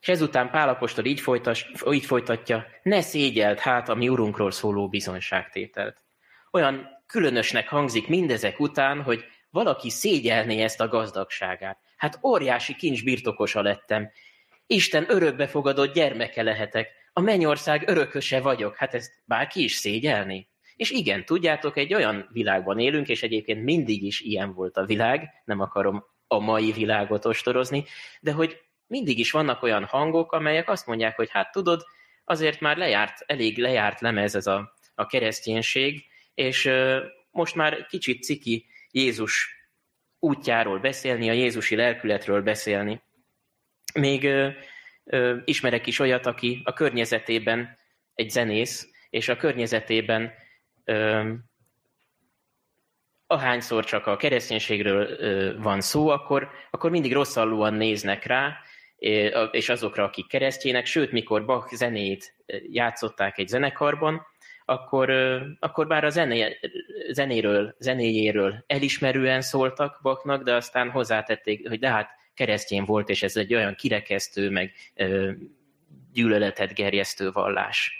És 0.00 0.08
ezután 0.08 0.50
Pálapostól 0.50 1.04
így, 1.04 1.20
folytas, 1.20 1.70
így 1.90 2.04
folytatja, 2.04 2.66
ne 2.82 3.00
szégyelt 3.00 3.58
hát 3.58 3.88
a 3.88 3.94
mi 3.94 4.08
urunkról 4.08 4.50
szóló 4.50 4.88
bizonyságtételt. 4.88 6.02
Olyan 6.50 6.88
különösnek 7.06 7.68
hangzik 7.68 8.08
mindezek 8.08 8.60
után, 8.60 9.02
hogy 9.02 9.24
valaki 9.50 9.90
szégyelné 9.90 10.62
ezt 10.62 10.80
a 10.80 10.88
gazdagságát. 10.88 11.78
Hát 11.96 12.18
óriási 12.22 12.74
kincs 12.74 13.04
birtokosa 13.04 13.62
lettem. 13.62 14.10
Isten 14.66 15.04
örökbefogadott 15.08 15.94
gyermeke 15.94 16.42
lehetek. 16.42 16.90
A 17.16 17.20
mennyország 17.20 17.88
örököse 17.88 18.40
vagyok. 18.40 18.76
Hát 18.76 18.94
ezt 18.94 19.12
bárki 19.24 19.62
is 19.62 19.74
szégyelni. 19.74 20.48
És 20.76 20.90
igen, 20.90 21.24
tudjátok, 21.24 21.76
egy 21.76 21.94
olyan 21.94 22.28
világban 22.32 22.78
élünk, 22.78 23.08
és 23.08 23.22
egyébként 23.22 23.62
mindig 23.64 24.02
is 24.02 24.20
ilyen 24.20 24.54
volt 24.54 24.76
a 24.76 24.84
világ, 24.84 25.28
nem 25.44 25.60
akarom 25.60 26.04
a 26.26 26.38
mai 26.38 26.72
világot 26.72 27.24
ostorozni, 27.24 27.84
de 28.20 28.32
hogy 28.32 28.60
mindig 28.86 29.18
is 29.18 29.30
vannak 29.30 29.62
olyan 29.62 29.84
hangok, 29.84 30.32
amelyek 30.32 30.68
azt 30.68 30.86
mondják, 30.86 31.16
hogy 31.16 31.30
hát 31.30 31.52
tudod, 31.52 31.84
azért 32.24 32.60
már 32.60 32.76
lejárt, 32.76 33.24
elég 33.26 33.58
lejárt 33.58 34.00
lemez 34.00 34.34
ez 34.34 34.46
a, 34.46 34.74
a 34.94 35.06
kereszténység, 35.06 36.04
és 36.34 36.70
most 37.30 37.54
már 37.54 37.86
kicsit 37.86 38.22
ciki 38.22 38.66
Jézus 38.90 39.54
útjáról 40.18 40.78
beszélni, 40.78 41.28
a 41.28 41.32
Jézusi 41.32 41.76
lelkületről 41.76 42.42
beszélni. 42.42 43.02
Még 43.94 44.28
ö, 45.04 45.36
ismerek 45.44 45.86
is 45.86 45.98
olyat, 45.98 46.26
aki 46.26 46.60
a 46.64 46.72
környezetében 46.72 47.76
egy 48.14 48.30
zenész, 48.30 48.88
és 49.10 49.28
a 49.28 49.36
környezetében 49.36 50.32
ö, 50.84 51.32
ahányszor 53.26 53.84
csak 53.84 54.06
a 54.06 54.16
kereszténységről 54.16 55.06
ö, 55.08 55.58
van 55.58 55.80
szó, 55.80 56.08
akkor, 56.08 56.48
akkor 56.70 56.90
mindig 56.90 57.12
rosszallóan 57.12 57.74
néznek 57.74 58.24
rá, 58.24 58.56
és 59.50 59.68
azokra, 59.68 60.04
akik 60.04 60.26
keresztjének, 60.26 60.86
sőt, 60.86 61.12
mikor 61.12 61.44
Bach 61.44 61.74
zenét 61.74 62.34
játszották 62.70 63.38
egy 63.38 63.48
zenekarban, 63.48 64.26
akkor, 64.64 65.10
akkor 65.58 65.86
bár 65.86 66.04
a 66.04 66.10
zené, 66.10 66.58
zenéről, 67.10 67.74
zenéjéről 67.78 68.64
elismerően 68.66 69.40
szóltak 69.40 69.98
Baknak, 70.02 70.42
de 70.42 70.54
aztán 70.54 70.90
hozzátették, 70.90 71.68
hogy 71.68 71.78
de 71.78 71.90
hát 71.90 72.10
keresztény 72.34 72.84
volt, 72.84 73.08
és 73.08 73.22
ez 73.22 73.36
egy 73.36 73.54
olyan 73.54 73.74
kirekesztő, 73.74 74.50
meg 74.50 74.72
gyűlöletet 76.12 76.74
gerjesztő 76.74 77.30
vallás. 77.30 77.98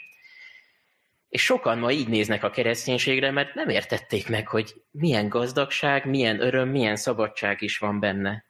És 1.28 1.42
sokan 1.42 1.78
ma 1.78 1.90
így 1.90 2.08
néznek 2.08 2.44
a 2.44 2.50
kereszténységre, 2.50 3.30
mert 3.30 3.54
nem 3.54 3.68
értették 3.68 4.28
meg, 4.28 4.48
hogy 4.48 4.74
milyen 4.90 5.28
gazdagság, 5.28 6.04
milyen 6.06 6.40
öröm, 6.40 6.68
milyen 6.68 6.96
szabadság 6.96 7.62
is 7.62 7.78
van 7.78 8.00
benne. 8.00 8.44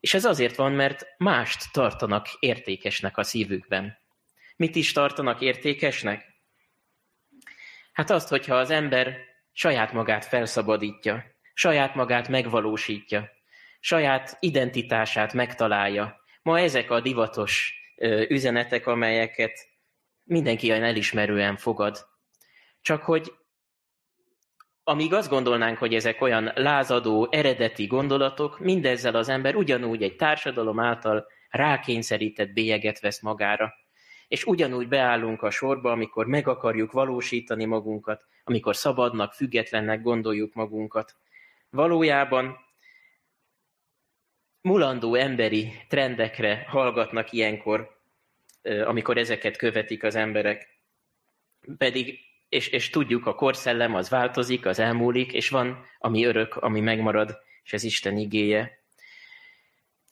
És 0.00 0.14
ez 0.14 0.24
azért 0.24 0.56
van, 0.56 0.72
mert 0.72 1.06
mást 1.18 1.72
tartanak 1.72 2.26
értékesnek 2.38 3.16
a 3.16 3.22
szívükben. 3.22 3.98
Mit 4.56 4.76
is 4.76 4.92
tartanak 4.92 5.40
értékesnek? 5.40 6.24
Hát 7.92 8.10
azt, 8.10 8.28
hogyha 8.28 8.54
az 8.54 8.70
ember 8.70 9.16
saját 9.52 9.92
magát 9.92 10.24
felszabadítja, 10.24 11.24
saját 11.54 11.94
magát 11.94 12.28
megvalósítja, 12.28 13.30
saját 13.80 14.36
identitását 14.40 15.32
megtalálja. 15.32 16.20
Ma 16.42 16.58
ezek 16.58 16.90
a 16.90 17.00
divatos 17.00 17.74
üzenetek, 18.28 18.86
amelyeket 18.86 19.68
mindenki 20.24 20.70
olyan 20.70 20.82
elismerően 20.82 21.56
fogad. 21.56 22.06
Csak 22.80 23.02
hogy 23.02 23.32
amíg 24.84 25.12
azt 25.12 25.30
gondolnánk, 25.30 25.78
hogy 25.78 25.94
ezek 25.94 26.20
olyan 26.20 26.52
lázadó, 26.54 27.28
eredeti 27.30 27.86
gondolatok, 27.86 28.58
mindezzel 28.58 29.14
az 29.14 29.28
ember 29.28 29.54
ugyanúgy 29.54 30.02
egy 30.02 30.16
társadalom 30.16 30.80
által 30.80 31.26
rákényszerített 31.50 32.52
bélyeget 32.52 33.00
vesz 33.00 33.20
magára. 33.20 33.74
És 34.28 34.44
ugyanúgy 34.44 34.88
beállunk 34.88 35.42
a 35.42 35.50
sorba, 35.50 35.90
amikor 35.90 36.26
meg 36.26 36.48
akarjuk 36.48 36.92
valósítani 36.92 37.64
magunkat, 37.64 38.26
amikor 38.44 38.76
szabadnak, 38.76 39.32
függetlennek 39.32 40.02
gondoljuk 40.02 40.54
magunkat. 40.54 41.14
Valójában 41.70 42.56
mulandó 44.60 45.14
emberi 45.14 45.72
trendekre 45.88 46.64
hallgatnak 46.68 47.32
ilyenkor, 47.32 47.98
amikor 48.62 49.16
ezeket 49.16 49.56
követik 49.56 50.02
az 50.02 50.14
emberek. 50.14 50.68
Pedig, 51.78 52.18
és, 52.48 52.68
és 52.68 52.90
tudjuk, 52.90 53.26
a 53.26 53.34
korszellem 53.34 53.94
az 53.94 54.08
változik, 54.08 54.66
az 54.66 54.78
elmúlik, 54.78 55.32
és 55.32 55.48
van, 55.48 55.86
ami 55.98 56.24
örök, 56.24 56.56
ami 56.56 56.80
megmarad, 56.80 57.38
és 57.64 57.72
ez 57.72 57.84
Isten 57.84 58.16
igéje. 58.16 58.78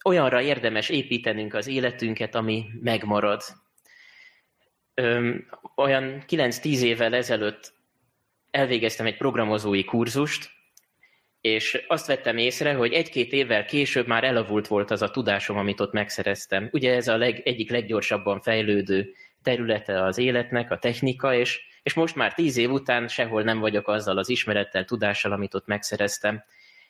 Olyanra 0.05 0.41
érdemes 0.43 0.89
építenünk 0.89 1.55
az 1.55 1.67
életünket, 1.67 2.35
ami 2.35 2.67
megmarad. 2.81 3.43
Öm, 4.95 5.49
olyan 5.77 6.25
9-10 6.29 6.81
évvel 6.81 7.15
ezelőtt 7.15 7.73
elvégeztem 8.51 9.07
egy 9.07 9.17
programozói 9.17 9.85
kurzust, 9.85 10.51
és 11.49 11.85
azt 11.87 12.07
vettem 12.07 12.37
észre, 12.37 12.73
hogy 12.75 12.93
egy-két 12.93 13.33
évvel 13.33 13.65
később 13.65 14.07
már 14.07 14.25
elavult 14.25 14.67
volt 14.67 14.91
az 14.91 15.03
a 15.03 15.11
tudásom, 15.11 15.57
amit 15.57 15.81
ott 15.81 15.93
megszereztem. 15.93 16.69
Ugye 16.73 16.95
ez 16.95 17.09
a 17.09 17.17
leg, 17.17 17.41
egyik 17.45 17.71
leggyorsabban 17.71 18.41
fejlődő 18.41 19.13
területe 19.43 20.05
az 20.05 20.19
életnek, 20.19 20.71
a 20.71 20.79
technika, 20.79 21.35
és, 21.35 21.61
és 21.83 21.95
most 21.95 22.15
már 22.15 22.35
tíz 22.35 22.57
év 22.57 22.71
után 22.71 23.09
sehol 23.09 23.43
nem 23.43 23.59
vagyok 23.59 23.89
azzal 23.89 24.19
az 24.19 24.29
ismerettel, 24.29 24.85
tudással, 24.85 25.33
amit 25.33 25.55
ott 25.55 25.67
megszereztem. 25.67 26.45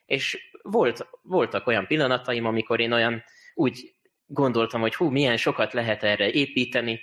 És 0.06 0.50
volt, 0.62 1.06
voltak 1.22 1.66
olyan 1.66 1.86
pillanataim, 1.86 2.44
amikor 2.44 2.80
én 2.80 2.92
olyan 2.92 3.24
úgy 3.54 3.94
gondoltam, 4.26 4.80
hogy 4.80 4.94
hú, 4.94 5.10
milyen 5.10 5.36
sokat 5.36 5.72
lehet 5.72 6.02
erre 6.02 6.30
építeni, 6.30 7.00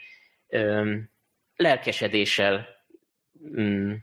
öm, 0.47 1.09
lelkesedéssel 1.55 2.67
mm, 3.59 3.93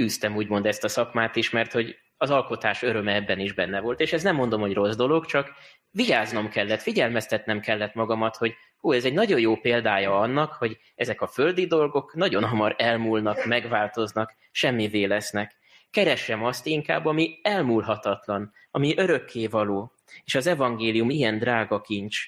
űztem 0.00 0.36
úgymond 0.36 0.66
ezt 0.66 0.84
a 0.84 0.88
szakmát 0.88 1.36
is, 1.36 1.50
mert 1.50 1.72
hogy 1.72 1.98
az 2.16 2.30
alkotás 2.30 2.82
öröme 2.82 3.14
ebben 3.14 3.38
is 3.38 3.52
benne 3.52 3.80
volt. 3.80 4.00
És 4.00 4.12
ez 4.12 4.22
nem 4.22 4.34
mondom, 4.34 4.60
hogy 4.60 4.72
rossz 4.72 4.96
dolog, 4.96 5.26
csak 5.26 5.52
vigyáznom 5.90 6.48
kellett, 6.48 6.80
figyelmeztetnem 6.80 7.60
kellett 7.60 7.94
magamat, 7.94 8.36
hogy 8.36 8.54
hú, 8.76 8.92
ez 8.92 9.04
egy 9.04 9.12
nagyon 9.12 9.40
jó 9.40 9.56
példája 9.56 10.18
annak, 10.18 10.52
hogy 10.52 10.78
ezek 10.94 11.20
a 11.20 11.26
földi 11.26 11.66
dolgok 11.66 12.14
nagyon 12.14 12.44
hamar 12.44 12.74
elmúlnak, 12.78 13.44
megváltoznak, 13.44 14.34
semmivé 14.50 15.04
lesznek. 15.04 15.56
Keressem 15.90 16.44
azt 16.44 16.66
inkább, 16.66 17.06
ami 17.06 17.38
elmúlhatatlan, 17.42 18.52
ami 18.70 18.96
örökkévaló. 18.96 19.92
És 20.24 20.34
az 20.34 20.46
evangélium 20.46 21.10
ilyen 21.10 21.38
drága 21.38 21.80
kincs. 21.80 22.18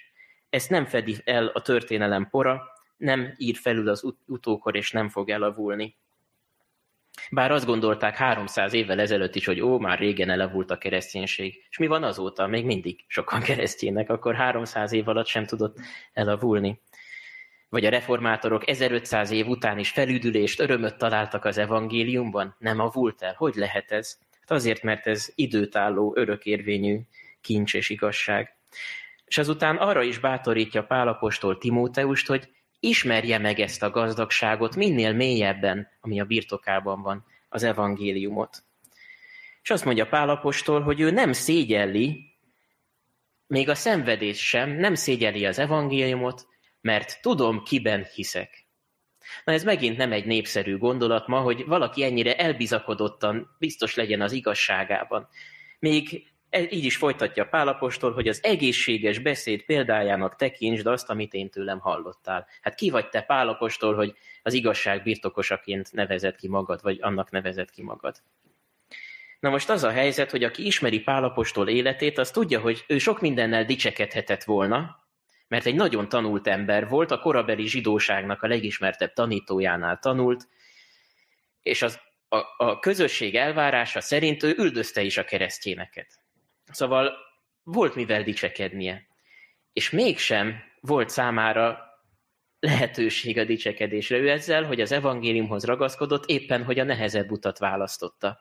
Ezt 0.51 0.71
nem 0.71 0.85
fedi 0.85 1.17
el 1.25 1.47
a 1.47 1.63
történelem 1.63 2.29
pora, 2.29 2.63
nem 2.97 3.35
ír 3.37 3.57
felül 3.57 3.89
az 3.89 4.13
utókor, 4.27 4.77
és 4.77 4.91
nem 4.91 5.09
fog 5.09 5.31
elavulni. 5.31 5.97
Bár 7.31 7.51
azt 7.51 7.67
gondolták 7.67 8.17
300 8.17 8.73
évvel 8.73 9.01
ezelőtt 9.01 9.35
is, 9.35 9.47
hogy 9.47 9.61
ó, 9.61 9.79
már 9.79 9.99
régen 9.99 10.31
elavult 10.31 10.71
a 10.71 10.79
kereszténység. 10.79 11.65
És 11.71 11.79
mi 11.79 11.87
van 11.87 12.03
azóta? 12.03 12.47
Még 12.47 12.65
mindig 12.65 13.05
sokan 13.07 13.41
keresztjének, 13.49 14.11
akkor 14.11 14.35
300 14.35 14.93
év 14.93 15.09
alatt 15.09 15.27
sem 15.27 15.47
tudott 15.47 15.77
elavulni. 16.13 16.81
Vagy 17.69 17.85
a 17.85 17.91
reformátorok 17.91 18.69
1500 18.69 19.31
év 19.31 19.47
után 19.47 19.79
is 19.79 19.91
felüdülést, 19.91 20.61
örömöt 20.61 20.99
találtak 20.99 21.45
az 21.45 21.59
evangéliumban? 21.59 22.57
Nem 22.59 22.81
avult 22.81 23.23
el? 23.23 23.35
Hogy 23.37 23.55
lehet 23.55 23.93
ez? 23.93 24.19
Hát 24.41 24.51
azért, 24.51 24.83
mert 24.83 25.07
ez 25.07 25.33
időtálló, 25.35 26.13
örökérvényű 26.17 27.01
kincs 27.41 27.75
és 27.75 27.91
igazság. 27.91 28.57
És 29.25 29.39
azután 29.39 29.77
arra 29.77 30.03
is 30.03 30.19
bátorítja 30.19 30.85
Pálapostól 30.85 31.59
Timóteust, 31.59 32.27
hogy 32.27 32.49
ismerje 32.81 33.39
meg 33.39 33.61
ezt 33.61 33.83
a 33.83 33.91
gazdagságot 33.91 34.77
minél 34.77 35.13
mélyebben, 35.13 35.89
ami 36.01 36.21
a 36.21 36.25
birtokában 36.25 37.03
van, 37.03 37.25
az 37.49 37.63
evangéliumot. 37.63 38.65
És 39.63 39.71
azt 39.71 39.85
mondja 39.85 40.07
Pálapostól, 40.07 40.81
hogy 40.81 41.01
ő 41.01 41.11
nem 41.11 41.33
szégyelli, 41.33 42.35
még 43.47 43.69
a 43.69 43.75
szenvedés 43.75 44.49
sem, 44.49 44.71
nem 44.71 44.95
szégyelli 44.95 45.47
az 45.47 45.59
evangéliumot, 45.59 46.47
mert 46.81 47.21
tudom, 47.23 47.63
kiben 47.63 48.07
hiszek. 48.15 48.67
Na 49.45 49.53
ez 49.53 49.65
megint 49.65 49.97
nem 49.97 50.13
egy 50.13 50.27
népszerű 50.27 50.79
gondolat 50.79 51.27
ma, 51.27 51.41
hogy 51.41 51.65
valaki 51.65 52.03
ennyire 52.03 52.37
elbizakodottan 52.37 53.57
biztos 53.59 53.95
legyen 53.95 54.21
az 54.21 54.33
igazságában. 54.33 55.29
Még 55.79 56.27
így 56.51 56.85
is 56.85 56.97
folytatja 56.97 57.45
Pálapostól, 57.45 58.13
hogy 58.13 58.29
az 58.29 58.41
egészséges 58.43 59.19
beszéd 59.19 59.63
példájának 59.63 60.37
tekintsd 60.37 60.87
azt, 60.87 61.11
amit 61.11 61.33
én 61.33 61.51
tőlem 61.51 61.79
hallottál. 61.79 62.47
Hát 62.61 62.75
ki 62.75 62.91
vagy 62.91 63.09
te 63.09 63.23
Pálapostól, 63.23 63.95
hogy 63.95 64.15
az 64.43 64.53
igazság 64.53 65.03
birtokosaként 65.03 65.93
nevezed 65.93 66.37
ki 66.37 66.49
magad, 66.49 66.83
vagy 66.83 66.99
annak 67.01 67.31
nevezed 67.31 67.71
ki 67.71 67.83
magad? 67.83 68.23
Na 69.41 69.51
most 69.51 69.71
az 69.71 69.85
a 69.85 69.91
helyzet, 69.91 70.31
hogy 70.31 70.45
aki 70.45 70.67
ismeri 70.67 71.01
Pálapostól 71.01 71.69
életét, 71.69 72.19
az 72.19 72.31
tudja, 72.31 72.61
hogy 72.61 72.85
ő 72.89 72.99
sok 72.99 73.21
mindennel 73.21 73.65
dicsekedhetett 73.65 74.45
volna, 74.45 75.05
mert 75.49 75.67
egy 75.67 75.75
nagyon 75.75 76.09
tanult 76.09 76.47
ember 76.47 76.89
volt, 76.89 77.11
a 77.11 77.19
korabeli 77.19 77.67
zsidóságnak 77.67 78.43
a 78.43 78.47
legismertebb 78.47 79.13
tanítójánál 79.13 79.99
tanult, 79.99 80.49
és 81.63 81.83
az, 81.83 82.01
a, 82.29 82.39
a 82.57 82.79
közösség 82.79 83.35
elvárása 83.35 84.01
szerint 84.01 84.43
ő 84.43 84.55
üldözte 84.59 85.03
is 85.03 85.17
a 85.17 85.25
keresztjéneket. 85.25 86.26
Szóval 86.73 87.17
volt 87.63 87.95
mivel 87.95 88.23
dicsekednie. 88.23 89.07
És 89.73 89.91
mégsem 89.91 90.63
volt 90.81 91.09
számára 91.09 91.87
lehetőség 92.59 93.39
a 93.39 93.45
dicsekedésre. 93.45 94.17
Ő 94.17 94.31
ezzel, 94.31 94.65
hogy 94.65 94.81
az 94.81 94.93
evangéliumhoz 94.93 95.65
ragaszkodott, 95.65 96.27
éppen, 96.27 96.65
hogy 96.65 96.79
a 96.79 96.85
nehezebb 96.85 97.31
utat 97.31 97.59
választotta. 97.59 98.41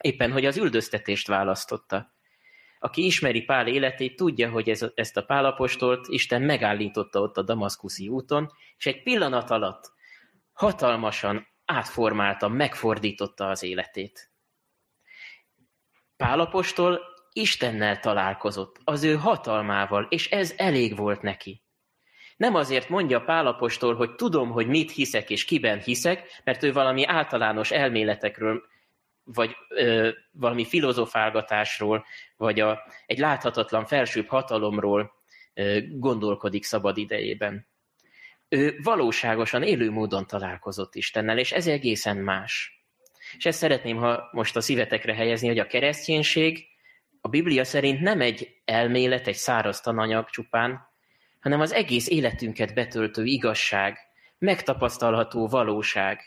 Éppen, 0.00 0.32
hogy 0.32 0.44
az 0.44 0.56
üldöztetést 0.56 1.26
választotta. 1.26 2.12
Aki 2.78 3.04
ismeri 3.04 3.42
Pál 3.42 3.66
életét, 3.66 4.16
tudja, 4.16 4.50
hogy 4.50 4.68
ez, 4.68 4.86
ezt 4.94 5.16
a 5.16 5.24
Pálapostolt 5.24 6.06
Isten 6.08 6.42
megállította 6.42 7.20
ott 7.20 7.36
a 7.36 7.42
Damaszkuszi 7.42 8.08
úton, 8.08 8.52
és 8.76 8.86
egy 8.86 9.02
pillanat 9.02 9.50
alatt 9.50 9.92
hatalmasan 10.52 11.46
átformálta, 11.64 12.48
megfordította 12.48 13.48
az 13.48 13.62
életét. 13.62 14.32
Pálapostól 16.16 17.13
Istennel 17.36 18.00
találkozott, 18.00 18.80
az 18.84 19.02
ő 19.02 19.14
hatalmával, 19.14 20.06
és 20.10 20.30
ez 20.30 20.54
elég 20.56 20.96
volt 20.96 21.22
neki. 21.22 21.62
Nem 22.36 22.54
azért 22.54 22.88
mondja 22.88 23.20
Pálapostól, 23.20 23.94
hogy 23.94 24.14
tudom, 24.14 24.50
hogy 24.50 24.66
mit 24.66 24.92
hiszek 24.92 25.30
és 25.30 25.44
kiben 25.44 25.80
hiszek, 25.80 26.40
mert 26.44 26.62
ő 26.62 26.72
valami 26.72 27.06
általános 27.06 27.70
elméletekről, 27.70 28.62
vagy 29.24 29.56
ö, 29.68 30.10
valami 30.30 30.64
filozofálgatásról, 30.64 32.04
vagy 32.36 32.60
a, 32.60 32.82
egy 33.06 33.18
láthatatlan 33.18 33.86
felsőbb 33.86 34.26
hatalomról 34.26 35.12
ö, 35.54 35.78
gondolkodik 35.90 36.64
szabad 36.64 36.96
idejében. 36.96 37.66
Ő 38.48 38.78
valóságosan 38.82 39.62
élő 39.62 39.90
módon 39.90 40.26
találkozott 40.26 40.94
Istennel, 40.94 41.38
és 41.38 41.52
ez 41.52 41.66
egészen 41.66 42.16
más. 42.16 42.82
És 43.36 43.46
ezt 43.46 43.58
szeretném, 43.58 43.96
ha 43.96 44.28
most 44.32 44.56
a 44.56 44.60
szívetekre 44.60 45.14
helyezni, 45.14 45.48
hogy 45.48 45.58
a 45.58 45.66
kereszténység 45.66 46.72
a 47.26 47.28
Biblia 47.28 47.64
szerint 47.64 48.00
nem 48.00 48.20
egy 48.20 48.60
elmélet, 48.64 49.26
egy 49.26 49.34
száraz 49.34 49.80
tananyag 49.80 50.30
csupán, 50.30 50.88
hanem 51.40 51.60
az 51.60 51.72
egész 51.72 52.08
életünket 52.08 52.74
betöltő 52.74 53.24
igazság, 53.24 53.98
megtapasztalható 54.38 55.48
valóság, 55.48 56.20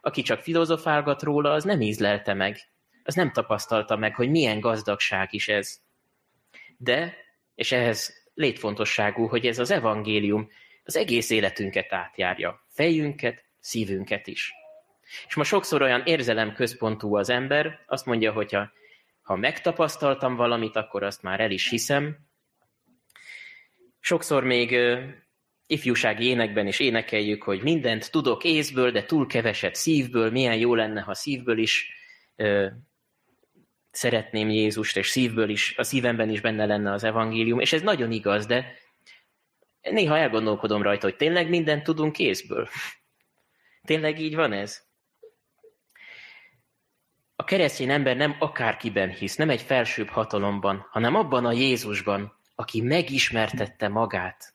Aki 0.00 0.22
csak 0.22 0.40
filozofálgat 0.40 1.22
róla, 1.22 1.52
az 1.52 1.64
nem 1.64 1.80
ízlelte 1.80 2.34
meg. 2.34 2.58
Az 3.02 3.14
nem 3.14 3.32
tapasztalta 3.32 3.96
meg, 3.96 4.14
hogy 4.14 4.30
milyen 4.30 4.60
gazdagság 4.60 5.28
is 5.32 5.48
ez. 5.48 5.80
De, 6.76 7.16
és 7.54 7.72
ehhez 7.72 8.28
létfontosságú, 8.34 9.26
hogy 9.26 9.46
ez 9.46 9.58
az 9.58 9.70
evangélium 9.70 10.48
az 10.84 10.96
egész 10.96 11.30
életünket 11.30 11.92
átjárja. 11.92 12.64
Fejünket, 12.68 13.44
szívünket 13.60 14.26
is. 14.26 14.52
És 15.26 15.34
ma 15.34 15.44
sokszor 15.44 15.82
olyan 15.82 16.02
érzelemközpontú 16.04 17.16
az 17.16 17.28
ember, 17.28 17.80
azt 17.86 18.06
mondja, 18.06 18.32
hogyha 18.32 18.70
ha 19.22 19.36
megtapasztaltam 19.36 20.36
valamit, 20.36 20.76
akkor 20.76 21.02
azt 21.02 21.22
már 21.22 21.40
el 21.40 21.50
is 21.50 21.68
hiszem. 21.68 22.16
Sokszor 24.00 24.44
még 24.44 24.76
ifjúsági 25.66 26.26
énekben 26.26 26.66
is 26.66 26.80
énekeljük, 26.80 27.42
hogy 27.42 27.62
mindent 27.62 28.10
tudok 28.10 28.44
észből, 28.44 28.90
de 28.90 29.04
túl 29.04 29.26
keveset 29.26 29.74
szívből, 29.74 30.30
milyen 30.30 30.56
jó 30.56 30.74
lenne, 30.74 31.00
ha 31.00 31.14
szívből 31.14 31.58
is 31.58 31.92
ö, 32.36 32.66
szeretném 33.90 34.50
Jézust, 34.50 34.96
és 34.96 35.08
szívből 35.08 35.48
is, 35.48 35.74
a 35.76 35.82
szívemben 35.82 36.30
is 36.30 36.40
benne 36.40 36.66
lenne 36.66 36.92
az 36.92 37.04
evangélium, 37.04 37.60
és 37.60 37.72
ez 37.72 37.82
nagyon 37.82 38.12
igaz, 38.12 38.46
de 38.46 38.74
néha 39.80 40.18
elgondolkodom 40.18 40.82
rajta, 40.82 41.06
hogy 41.06 41.16
tényleg 41.16 41.48
mindent 41.48 41.82
tudunk 41.82 42.12
kézből. 42.12 42.68
Tényleg 43.84 44.20
így 44.20 44.34
van 44.34 44.52
ez? 44.52 44.91
A 47.42 47.44
keresztény 47.44 47.90
ember 47.90 48.16
nem 48.16 48.36
akárkiben 48.38 49.10
hisz, 49.10 49.36
nem 49.36 49.50
egy 49.50 49.62
felsőbb 49.62 50.08
hatalomban, 50.08 50.86
hanem 50.90 51.14
abban 51.14 51.44
a 51.44 51.52
Jézusban, 51.52 52.38
aki 52.54 52.80
megismertette 52.80 53.88
magát. 53.88 54.54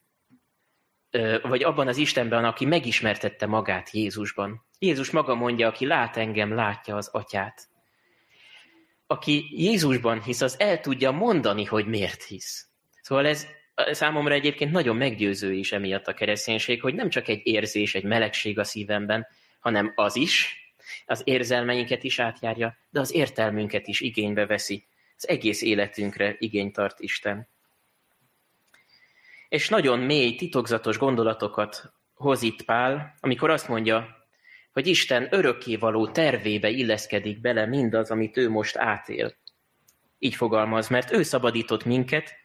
Vagy 1.41 1.63
abban 1.63 1.87
az 1.87 1.97
Istenben, 1.97 2.45
aki 2.45 2.65
megismertette 2.65 3.45
magát 3.45 3.91
Jézusban. 3.91 4.65
Jézus 4.79 5.11
maga 5.11 5.35
mondja, 5.35 5.67
aki 5.67 5.85
lát 5.85 6.17
engem, 6.17 6.53
látja 6.53 6.95
az 6.95 7.07
atyát. 7.07 7.67
Aki 9.07 9.45
Jézusban 9.51 10.21
hisz, 10.21 10.41
az 10.41 10.59
el 10.59 10.79
tudja 10.79 11.11
mondani, 11.11 11.63
hogy 11.63 11.85
miért 11.85 12.23
hisz. 12.23 12.67
Szóval 13.01 13.27
ez 13.27 13.47
számomra 13.91 14.33
egyébként 14.33 14.71
nagyon 14.71 14.95
meggyőző 14.95 15.53
is 15.53 15.71
emiatt 15.71 16.07
a 16.07 16.13
kereszténység, 16.13 16.81
hogy 16.81 16.93
nem 16.93 17.09
csak 17.09 17.27
egy 17.27 17.41
érzés, 17.43 17.95
egy 17.95 18.03
melegség 18.03 18.59
a 18.59 18.63
szívemben, 18.63 19.27
hanem 19.59 19.91
az 19.95 20.15
is, 20.15 20.65
az 21.05 21.21
érzelmeinket 21.25 22.03
is 22.03 22.19
átjárja, 22.19 22.77
de 22.89 22.99
az 22.99 23.13
értelmünket 23.13 23.87
is 23.87 24.01
igénybe 24.01 24.45
veszi. 24.45 24.85
Az 25.17 25.27
egész 25.27 25.61
életünkre 25.61 26.35
igény 26.39 26.71
tart 26.71 26.99
Isten. 26.99 27.47
És 29.49 29.69
nagyon 29.69 29.99
mély, 29.99 30.35
titokzatos 30.35 30.97
gondolatokat 30.97 31.93
hoz 32.13 32.41
itt 32.41 32.63
Pál, 32.63 33.15
amikor 33.19 33.49
azt 33.49 33.67
mondja, 33.67 34.15
hogy 34.73 34.87
Isten 34.87 35.27
örökkévaló 35.29 36.07
tervébe 36.07 36.69
illeszkedik 36.69 37.41
bele 37.41 37.65
mindaz, 37.65 38.11
amit 38.11 38.37
ő 38.37 38.49
most 38.49 38.77
átél. 38.77 39.33
Így 40.19 40.35
fogalmaz, 40.35 40.87
mert 40.87 41.11
ő 41.11 41.23
szabadított 41.23 41.85
minket, 41.85 42.35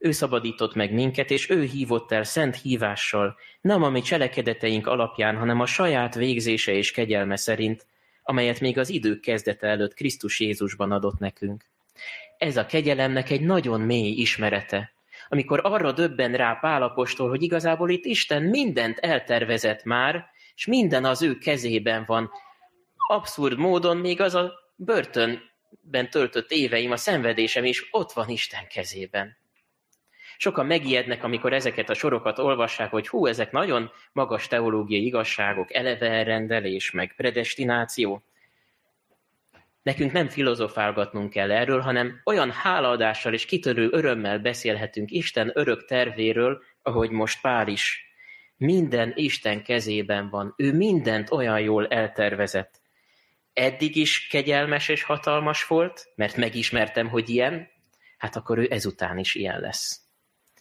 ő 0.00 0.10
szabadított 0.10 0.74
meg 0.74 0.92
minket, 0.92 1.30
és 1.30 1.50
ő 1.50 1.62
hívott 1.62 2.12
el 2.12 2.24
szent 2.24 2.56
hívással, 2.56 3.36
nem 3.60 3.82
a 3.82 3.90
mi 3.90 4.00
cselekedeteink 4.00 4.86
alapján, 4.86 5.36
hanem 5.36 5.60
a 5.60 5.66
saját 5.66 6.14
végzése 6.14 6.72
és 6.72 6.90
kegyelme 6.90 7.36
szerint, 7.36 7.86
amelyet 8.22 8.60
még 8.60 8.78
az 8.78 8.88
idők 8.88 9.20
kezdete 9.20 9.66
előtt 9.66 9.94
Krisztus 9.94 10.40
Jézusban 10.40 10.92
adott 10.92 11.18
nekünk. 11.18 11.64
Ez 12.38 12.56
a 12.56 12.66
kegyelemnek 12.66 13.30
egy 13.30 13.40
nagyon 13.40 13.80
mély 13.80 14.10
ismerete, 14.10 14.92
amikor 15.28 15.60
arra 15.62 15.92
döbben 15.92 16.32
rá 16.32 16.58
Pálapostól, 16.60 17.28
hogy 17.28 17.42
igazából 17.42 17.90
itt 17.90 18.04
Isten 18.04 18.42
mindent 18.42 18.98
eltervezett 18.98 19.84
már, 19.84 20.24
és 20.54 20.66
minden 20.66 21.04
az 21.04 21.22
ő 21.22 21.38
kezében 21.38 22.04
van. 22.06 22.30
Abszurd 22.96 23.58
módon 23.58 23.96
még 23.96 24.20
az 24.20 24.34
a 24.34 24.52
börtönben 24.76 26.10
töltött 26.10 26.50
éveim, 26.50 26.90
a 26.90 26.96
szenvedésem 26.96 27.64
is 27.64 27.88
ott 27.90 28.12
van 28.12 28.28
Isten 28.28 28.66
kezében. 28.66 29.39
Sokan 30.42 30.66
megijednek, 30.66 31.24
amikor 31.24 31.52
ezeket 31.52 31.90
a 31.90 31.94
sorokat 31.94 32.38
olvassák, 32.38 32.90
hogy 32.90 33.08
hú, 33.08 33.26
ezek 33.26 33.52
nagyon 33.52 33.90
magas 34.12 34.48
teológiai 34.48 35.04
igazságok, 35.04 35.74
eleve 35.74 36.10
elrendelés, 36.10 36.90
meg 36.90 37.14
predestináció. 37.16 38.22
Nekünk 39.82 40.12
nem 40.12 40.28
filozofálgatnunk 40.28 41.30
kell 41.30 41.50
erről, 41.50 41.80
hanem 41.80 42.20
olyan 42.24 42.50
hálaadással 42.50 43.32
és 43.32 43.44
kitörő 43.44 43.88
örömmel 43.90 44.38
beszélhetünk 44.38 45.10
Isten 45.10 45.50
örök 45.54 45.84
tervéről, 45.84 46.62
ahogy 46.82 47.10
most 47.10 47.40
Pál 47.40 47.68
is. 47.68 48.04
Minden 48.56 49.12
Isten 49.14 49.62
kezében 49.62 50.30
van, 50.30 50.54
ő 50.56 50.72
mindent 50.72 51.30
olyan 51.30 51.60
jól 51.60 51.86
eltervezett. 51.86 52.80
Eddig 53.52 53.96
is 53.96 54.26
kegyelmes 54.26 54.88
és 54.88 55.02
hatalmas 55.02 55.66
volt, 55.66 56.08
mert 56.14 56.36
megismertem, 56.36 57.08
hogy 57.08 57.28
ilyen, 57.28 57.68
hát 58.18 58.36
akkor 58.36 58.58
ő 58.58 58.66
ezután 58.70 59.18
is 59.18 59.34
ilyen 59.34 59.60
lesz. 59.60 60.08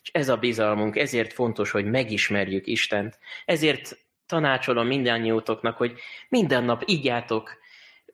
És 0.02 0.10
ez 0.12 0.30
a 0.30 0.38
bizalmunk, 0.38 0.96
ezért 0.96 1.34
fontos, 1.34 1.72
hogy 1.72 1.86
megismerjük 1.86 2.68
Istent. 2.68 3.20
Ezért 3.46 3.98
tanácsolom 4.26 4.88
mindannyiótoknak, 4.88 5.78
hogy 5.78 6.00
minden 6.30 6.64
nap 6.64 6.84
igyátok, 6.86 7.58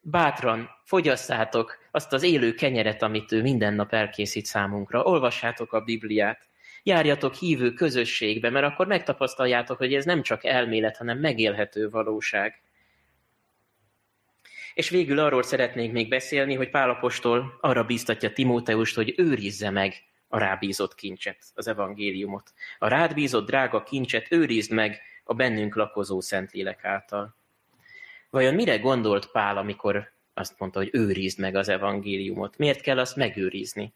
bátran 0.01 0.69
fogyasszátok 0.83 1.77
azt 1.91 2.13
az 2.13 2.23
élő 2.23 2.53
kenyeret, 2.53 3.01
amit 3.01 3.31
ő 3.31 3.41
minden 3.41 3.73
nap 3.73 3.93
elkészít 3.93 4.45
számunkra. 4.45 5.03
Olvassátok 5.03 5.73
a 5.73 5.81
Bibliát, 5.81 6.47
járjatok 6.83 7.33
hívő 7.33 7.73
közösségbe, 7.73 8.49
mert 8.49 8.65
akkor 8.65 8.87
megtapasztaljátok, 8.87 9.77
hogy 9.77 9.93
ez 9.93 10.05
nem 10.05 10.21
csak 10.21 10.45
elmélet, 10.45 10.97
hanem 10.97 11.19
megélhető 11.19 11.89
valóság. 11.89 12.61
És 14.73 14.89
végül 14.89 15.19
arról 15.19 15.43
szeretnék 15.43 15.91
még 15.91 16.09
beszélni, 16.09 16.55
hogy 16.55 16.69
Pálapostól 16.69 17.57
arra 17.61 17.83
bíztatja 17.83 18.33
Timóteust, 18.33 18.95
hogy 18.95 19.13
őrizze 19.17 19.69
meg 19.69 19.93
a 20.35 20.37
rábízott 20.37 20.95
kincset, 20.95 21.37
az 21.53 21.67
evangéliumot. 21.67 22.53
A 22.79 22.87
rád 22.87 23.13
bízott 23.13 23.45
drága 23.45 23.83
kincset 23.83 24.27
őrizd 24.29 24.71
meg 24.71 25.01
a 25.23 25.33
bennünk 25.33 25.75
lakozó 25.75 26.21
Szentlélek 26.21 26.85
által. 26.85 27.35
Vajon 28.29 28.53
mire 28.53 28.77
gondolt 28.77 29.31
Pál, 29.31 29.57
amikor 29.57 30.11
azt 30.33 30.59
mondta, 30.59 30.79
hogy 30.79 30.89
őrizd 30.91 31.39
meg 31.39 31.55
az 31.55 31.69
evangéliumot? 31.69 32.57
Miért 32.57 32.81
kell 32.81 32.99
azt 32.99 33.15
megőrizni? 33.15 33.93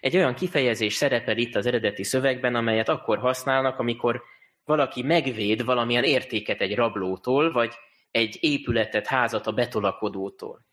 Egy 0.00 0.16
olyan 0.16 0.34
kifejezés 0.34 0.94
szerepel 0.94 1.36
itt 1.36 1.54
az 1.54 1.66
eredeti 1.66 2.04
szövegben, 2.04 2.54
amelyet 2.54 2.88
akkor 2.88 3.18
használnak, 3.18 3.78
amikor 3.78 4.22
valaki 4.64 5.02
megvéd 5.02 5.64
valamilyen 5.64 6.04
értéket 6.04 6.60
egy 6.60 6.74
rablótól, 6.74 7.52
vagy 7.52 7.74
egy 8.10 8.38
épületet, 8.40 9.06
házat 9.06 9.46
a 9.46 9.52
betolakodótól. 9.52 10.64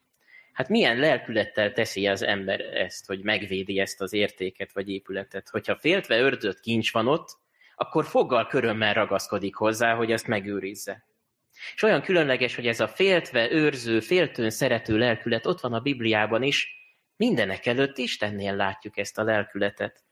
Hát 0.53 0.69
milyen 0.69 0.97
lelkülettel 0.97 1.71
teszi 1.71 2.07
az 2.07 2.21
ember 2.21 2.59
ezt, 2.59 3.05
hogy 3.05 3.19
megvédi 3.23 3.79
ezt 3.79 4.01
az 4.01 4.13
értéket 4.13 4.73
vagy 4.73 4.89
épületet? 4.89 5.49
Hogyha 5.49 5.75
féltve 5.75 6.19
ördött 6.19 6.59
kincs 6.59 6.91
van 6.91 7.07
ott, 7.07 7.29
akkor 7.75 8.05
foggal 8.05 8.47
körömmel 8.47 8.93
ragaszkodik 8.93 9.55
hozzá, 9.55 9.93
hogy 9.93 10.11
ezt 10.11 10.27
megőrizze. 10.27 11.05
És 11.75 11.83
olyan 11.83 12.01
különleges, 12.01 12.55
hogy 12.55 12.67
ez 12.67 12.79
a 12.79 12.87
féltve, 12.87 13.51
őrző, 13.51 13.99
féltőn 13.99 14.49
szerető 14.49 14.97
lelkület 14.97 15.45
ott 15.45 15.59
van 15.59 15.73
a 15.73 15.79
Bibliában 15.79 16.43
is, 16.43 16.67
mindenek 17.15 17.65
előtt 17.65 17.97
Istennél 17.97 18.55
látjuk 18.55 18.97
ezt 18.97 19.17
a 19.17 19.23
lelkületet. 19.23 20.03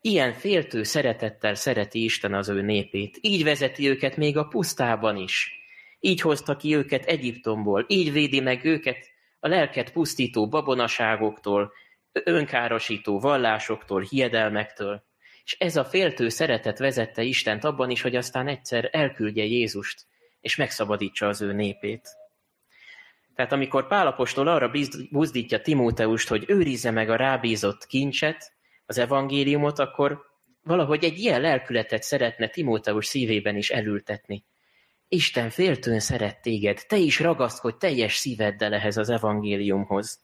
Ilyen 0.00 0.32
féltő 0.32 0.82
szeretettel 0.82 1.54
szereti 1.54 2.04
Isten 2.04 2.34
az 2.34 2.48
ő 2.48 2.62
népét, 2.62 3.18
így 3.20 3.44
vezeti 3.44 3.88
őket 3.88 4.16
még 4.16 4.36
a 4.36 4.44
pusztában 4.44 5.16
is. 5.16 5.60
Így 6.00 6.20
hozta 6.20 6.56
ki 6.56 6.74
őket 6.74 7.04
Egyiptomból, 7.04 7.84
így 7.88 8.12
védi 8.12 8.40
meg 8.40 8.64
őket 8.64 9.11
a 9.44 9.48
lelket 9.48 9.92
pusztító 9.92 10.48
babonaságoktól, 10.48 11.72
önkárosító 12.12 13.20
vallásoktól, 13.20 14.00
hiedelmektől. 14.00 15.04
És 15.44 15.56
ez 15.58 15.76
a 15.76 15.84
féltő 15.84 16.28
szeretet 16.28 16.78
vezette 16.78 17.22
Istent 17.22 17.64
abban 17.64 17.90
is, 17.90 18.02
hogy 18.02 18.16
aztán 18.16 18.48
egyszer 18.48 18.88
elküldje 18.92 19.44
Jézust, 19.44 20.06
és 20.40 20.56
megszabadítsa 20.56 21.28
az 21.28 21.40
ő 21.40 21.52
népét. 21.52 22.08
Tehát 23.34 23.52
amikor 23.52 23.86
Pálapostól 23.86 24.48
arra 24.48 24.70
buzdítja 25.10 25.60
Timóteust, 25.60 26.28
hogy 26.28 26.44
őrizze 26.46 26.90
meg 26.90 27.10
a 27.10 27.16
rábízott 27.16 27.86
kincset, 27.86 28.52
az 28.86 28.98
evangéliumot, 28.98 29.78
akkor 29.78 30.20
valahogy 30.62 31.04
egy 31.04 31.18
ilyen 31.18 31.40
lelkületet 31.40 32.02
szeretne 32.02 32.48
Timóteus 32.48 33.06
szívében 33.06 33.56
is 33.56 33.70
elültetni. 33.70 34.44
Isten 35.14 35.50
féltőn 35.50 36.00
szeret 36.00 36.42
téged, 36.42 36.86
te 36.86 36.96
is 36.96 37.20
ragaszkodj 37.20 37.76
teljes 37.78 38.16
szíveddel 38.16 38.74
ehhez 38.74 38.96
az 38.96 39.08
evangéliumhoz. 39.08 40.20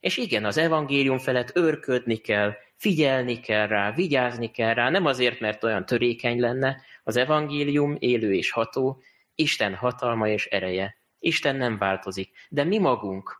És 0.00 0.16
igen, 0.16 0.44
az 0.44 0.56
evangélium 0.56 1.18
felett 1.18 1.56
őrködni 1.56 2.16
kell, 2.16 2.54
figyelni 2.76 3.40
kell 3.40 3.66
rá, 3.66 3.92
vigyázni 3.92 4.50
kell 4.50 4.74
rá, 4.74 4.90
nem 4.90 5.06
azért, 5.06 5.40
mert 5.40 5.64
olyan 5.64 5.86
törékeny 5.86 6.40
lenne, 6.40 6.82
az 7.04 7.16
evangélium 7.16 7.96
élő 7.98 8.34
és 8.34 8.50
ható, 8.50 9.02
Isten 9.34 9.74
hatalma 9.74 10.28
és 10.28 10.46
ereje. 10.46 10.96
Isten 11.18 11.56
nem 11.56 11.78
változik, 11.78 12.30
de 12.48 12.64
mi 12.64 12.78
magunk, 12.78 13.36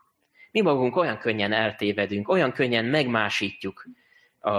mi 0.50 0.60
magunk 0.60 0.96
olyan 0.96 1.18
könnyen 1.18 1.52
eltévedünk, 1.52 2.28
olyan 2.28 2.52
könnyen 2.52 2.84
megmásítjuk 2.84 3.86
a, 4.40 4.50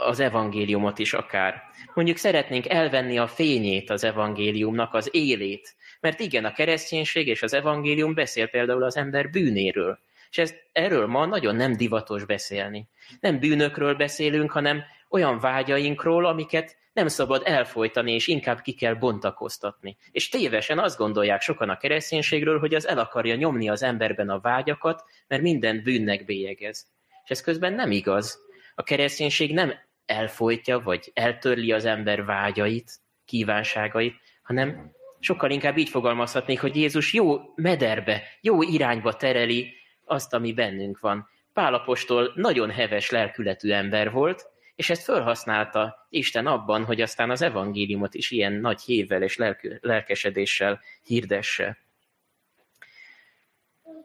az 0.00 0.20
evangéliumot 0.20 0.98
is 0.98 1.12
akár. 1.12 1.62
Mondjuk 1.94 2.16
szeretnénk 2.16 2.68
elvenni 2.68 3.18
a 3.18 3.26
fényét 3.26 3.90
az 3.90 4.04
evangéliumnak, 4.04 4.94
az 4.94 5.08
élét, 5.12 5.74
Mert 6.00 6.20
igen, 6.20 6.44
a 6.44 6.52
kereszténység 6.52 7.26
és 7.26 7.42
az 7.42 7.54
evangélium 7.54 8.14
beszél 8.14 8.46
például 8.46 8.82
az 8.82 8.96
ember 8.96 9.30
bűnéről. 9.30 9.98
És 10.30 10.38
ez, 10.38 10.54
erről 10.72 11.06
ma 11.06 11.26
nagyon 11.26 11.56
nem 11.56 11.76
divatos 11.76 12.24
beszélni. 12.24 12.86
Nem 13.20 13.38
bűnökről 13.38 13.94
beszélünk, 13.94 14.50
hanem 14.50 14.82
olyan 15.08 15.38
vágyainkról, 15.38 16.26
amiket 16.26 16.76
nem 16.92 17.08
szabad 17.08 17.42
elfolytani, 17.44 18.12
és 18.12 18.26
inkább 18.26 18.60
ki 18.60 18.72
kell 18.72 18.94
bontakoztatni. 18.94 19.96
És 20.10 20.28
tévesen 20.28 20.78
azt 20.78 20.98
gondolják 20.98 21.40
sokan 21.40 21.68
a 21.68 21.76
kereszténységről, 21.76 22.58
hogy 22.58 22.74
az 22.74 22.88
el 22.88 22.98
akarja 22.98 23.34
nyomni 23.34 23.68
az 23.68 23.82
emberben 23.82 24.28
a 24.28 24.40
vágyakat, 24.40 25.04
mert 25.28 25.42
minden 25.42 25.82
bűnnek 25.82 26.24
bélyegez. 26.24 26.86
És 27.24 27.30
ez 27.30 27.40
közben 27.40 27.72
nem 27.72 27.90
igaz. 27.90 28.38
A 28.82 28.84
kereszténység 28.84 29.54
nem 29.54 29.72
elfolytja, 30.06 30.80
vagy 30.80 31.10
eltörli 31.14 31.72
az 31.72 31.84
ember 31.84 32.24
vágyait, 32.24 33.00
kívánságait, 33.24 34.14
hanem 34.42 34.92
sokkal 35.20 35.50
inkább 35.50 35.76
így 35.76 35.88
fogalmazhatnék, 35.88 36.60
hogy 36.60 36.76
Jézus 36.76 37.12
jó 37.12 37.40
mederbe, 37.54 38.22
jó 38.40 38.62
irányba 38.62 39.12
tereli 39.12 39.74
azt, 40.04 40.34
ami 40.34 40.52
bennünk 40.52 41.00
van. 41.00 41.28
Pálapostól 41.52 42.32
nagyon 42.34 42.70
heves 42.70 43.10
lelkületű 43.10 43.70
ember 43.70 44.10
volt, 44.10 44.46
és 44.76 44.90
ezt 44.90 45.04
felhasználta 45.04 46.06
Isten 46.10 46.46
abban, 46.46 46.84
hogy 46.84 47.00
aztán 47.00 47.30
az 47.30 47.42
evangéliumot 47.42 48.14
is 48.14 48.30
ilyen 48.30 48.52
nagy 48.52 48.80
hívvel 48.80 49.22
és 49.22 49.38
lelkesedéssel 49.80 50.80
hirdesse. 51.02 51.78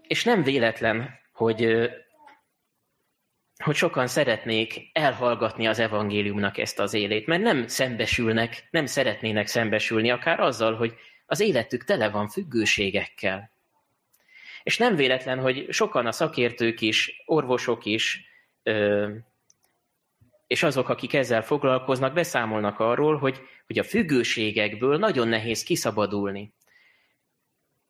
És 0.08 0.24
nem 0.24 0.44
véletlen, 0.44 1.20
hogy, 1.34 1.90
hogy 3.64 3.76
sokan 3.76 4.08
szeretnék 4.08 4.90
elhallgatni 4.94 5.68
az 5.68 5.80
evangéliumnak 5.80 6.58
ezt 6.58 6.80
az 6.80 6.94
élét, 6.94 7.28
mert 7.28 7.42
nem 7.42 7.68
szembesülnek, 7.68 8.68
nem 8.72 8.86
szeretnének 8.86 9.48
szembesülni, 9.48 10.10
akár 10.12 10.40
azzal, 10.40 10.76
hogy 10.76 10.94
az 11.26 11.40
életük 11.40 11.84
tele 11.84 12.10
van 12.10 12.28
függőségekkel. 12.28 13.52
És 14.64 14.78
nem 14.78 14.96
véletlen, 14.96 15.40
hogy 15.40 15.66
sokan 15.70 16.06
a 16.06 16.12
szakértők 16.12 16.82
is, 16.82 17.24
orvosok 17.26 17.86
is, 17.86 18.26
és 20.48 20.64
azok, 20.64 20.90
akik 20.90 21.14
ezzel 21.14 21.42
foglalkoznak, 21.42 22.14
beszámolnak 22.14 22.80
arról, 22.80 23.18
hogy, 23.18 23.42
hogy 23.66 23.80
a 23.80 23.84
függőségekből 23.84 24.98
nagyon 24.98 25.28
nehéz 25.28 25.64
kiszabadulni. 25.64 26.54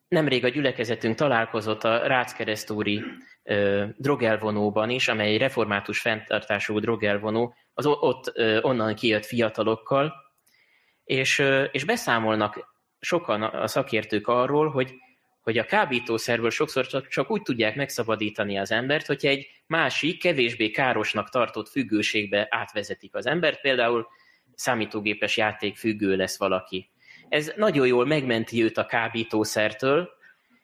Nemrég 0.08 0.44
a 0.46 0.50
gyülekezetünk 0.50 1.16
találkozott 1.16 1.84
a 1.84 2.08
Ráckeresztúri 2.08 3.04
ö, 3.44 3.86
drogelvonóban 3.98 4.90
is, 4.90 5.08
amely 5.08 5.38
református 5.38 6.00
fenntartású 6.00 6.80
drogelvonó, 6.80 7.56
az 7.74 7.86
ott 7.86 8.32
ö, 8.34 8.62
onnan 8.62 8.96
kijött 8.96 9.26
fiatalokkal, 9.26 10.14
és, 11.04 11.40
ö, 11.40 11.64
és 11.64 11.84
beszámolnak 11.84 12.76
sokan 13.00 13.44
a 13.44 13.68
szakértők 13.68 14.28
arról, 14.28 14.70
hogy 14.70 14.94
hogy 15.48 15.58
a 15.58 15.66
kábítószerből 15.66 16.50
sokszor 16.50 16.88
csak, 16.88 17.08
csak 17.08 17.32
úgy 17.32 17.42
tudják 17.42 17.76
megszabadítani 17.76 18.58
az 18.58 18.72
embert, 18.72 19.06
hogyha 19.06 19.28
egy 19.28 19.48
másik, 19.68 20.20
kevésbé 20.22 20.70
károsnak 20.70 21.30
tartott 21.30 21.70
függőségbe 21.70 22.48
átvezetik 22.50 23.16
az 23.16 23.26
embert, 23.26 23.62
például 23.62 24.08
számítógépes 24.56 25.38
játék 25.38 25.78
függő 25.78 26.16
lesz 26.16 26.38
valaki. 26.38 26.92
Ez 27.30 27.54
nagyon 27.56 27.88
jól 27.88 28.06
megmenti 28.06 28.64
őt 28.64 28.78
a 28.78 28.86
kábítószertől, 28.86 30.10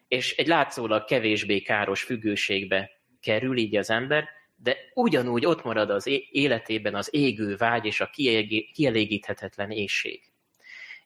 és 0.08 0.36
egy 0.36 0.46
látszólag 0.46 1.04
kevésbé 1.04 1.60
káros 1.60 2.02
függőségbe 2.02 2.90
kerül 3.20 3.56
így 3.56 3.76
az 3.76 3.90
ember, 3.90 4.28
de 4.56 4.76
ugyanúgy 4.94 5.46
ott 5.46 5.64
marad 5.64 5.90
az 5.90 6.10
életében 6.30 6.94
az 6.94 7.08
égő 7.14 7.56
vágy 7.56 7.84
és 7.84 8.00
a 8.00 8.10
kielégíthetetlen 8.72 9.70
éjség. 9.70 10.22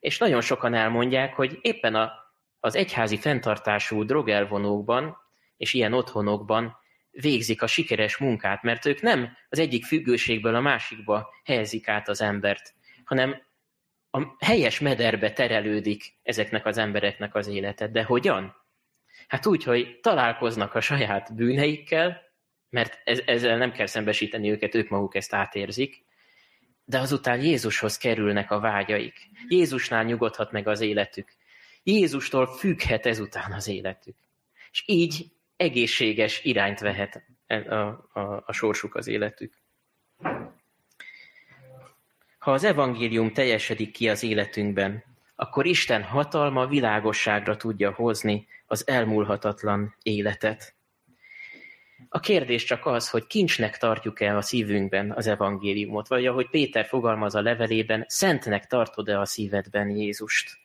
És 0.01 0.19
nagyon 0.19 0.41
sokan 0.41 0.75
elmondják, 0.75 1.35
hogy 1.35 1.59
éppen 1.61 1.95
a 1.95 2.27
az 2.61 2.75
egyházi 2.75 3.17
fenntartású 3.17 4.05
drogelvonókban 4.05 5.17
és 5.57 5.75
ilyen 5.75 5.93
otthonokban 5.93 6.77
végzik 7.11 7.63
a 7.63 7.67
sikeres 7.67 8.17
munkát, 8.17 8.63
mert 8.63 8.87
ők 8.87 9.01
nem 9.01 9.37
az 9.49 9.59
egyik 9.59 9.85
függőségből 9.85 10.55
a 10.55 10.61
másikba 10.61 11.29
helyezik 11.45 11.89
át 11.89 12.09
az 12.09 12.21
embert, 12.21 12.75
hanem 13.05 13.43
a 14.11 14.37
helyes 14.39 14.81
mederbe 14.81 15.33
terelődik 15.33 16.15
ezeknek 16.23 16.67
az 16.67 16.79
embereknek 16.79 17.35
az 17.35 17.47
élete. 17.47 17.89
De 17.89 18.03
hogyan? 18.03 18.57
Hát 19.27 19.47
úgy, 19.47 19.65
hogy 19.65 20.01
találkoznak 20.01 20.75
a 20.75 20.81
saját 20.81 21.35
bűneikkel, 21.35 22.23
mert 22.71 22.99
ezzel 23.05 23.57
nem 23.57 23.73
kell 23.73 23.87
szembesíteni 23.87 24.51
őket, 24.51 24.75
ők 24.75 24.89
maguk 24.89 25.15
ezt 25.15 25.35
átérzik, 25.35 26.05
de 26.85 26.99
azután 26.99 27.41
Jézushoz 27.41 27.97
kerülnek 27.97 28.51
a 28.51 28.61
vágyaik. 28.61 29.29
Jézusnál 29.49 30.05
nyugodhat 30.05 30.53
meg 30.53 30.69
az 30.69 30.81
életük. 30.81 31.33
Jézustól 31.83 32.47
függhet 32.47 33.07
ezután 33.07 33.53
az 33.53 33.69
életük. 33.69 34.17
És 34.71 34.83
így 34.87 35.27
egészséges 35.57 36.45
irányt 36.45 36.81
vehet 36.81 37.25
a, 37.47 37.75
a, 37.75 38.43
a 38.47 38.53
sorsuk 38.53 38.95
az 38.95 39.07
életük. 39.07 39.55
Ha 42.49 42.55
az 42.55 42.65
evangélium 42.65 43.33
teljesedik 43.33 43.93
ki 43.93 44.09
az 44.09 44.23
életünkben, 44.23 45.05
akkor 45.37 45.67
Isten 45.67 46.03
hatalma 46.03 46.67
világosságra 46.67 47.57
tudja 47.57 47.93
hozni 47.93 48.47
az 48.67 48.89
elmúlhatatlan 48.89 49.97
életet. 50.03 50.75
A 52.09 52.21
kérdés 52.21 52.65
csak 52.65 52.87
az, 52.87 53.11
hogy 53.11 53.27
kincsnek 53.27 53.79
tartjuk-e 53.79 54.37
a 54.37 54.43
szívünkben 54.43 55.13
az 55.13 55.27
evangéliumot, 55.27 56.09
vagy 56.09 56.27
ahogy 56.27 56.51
Péter 56.51 56.87
fogalmaz 56.87 57.35
a 57.35 57.43
levelében, 57.43 58.05
szentnek 58.07 58.67
tartod-e 58.67 59.21
a 59.21 59.25
szívedben 59.25 59.89
Jézust. 59.89 60.59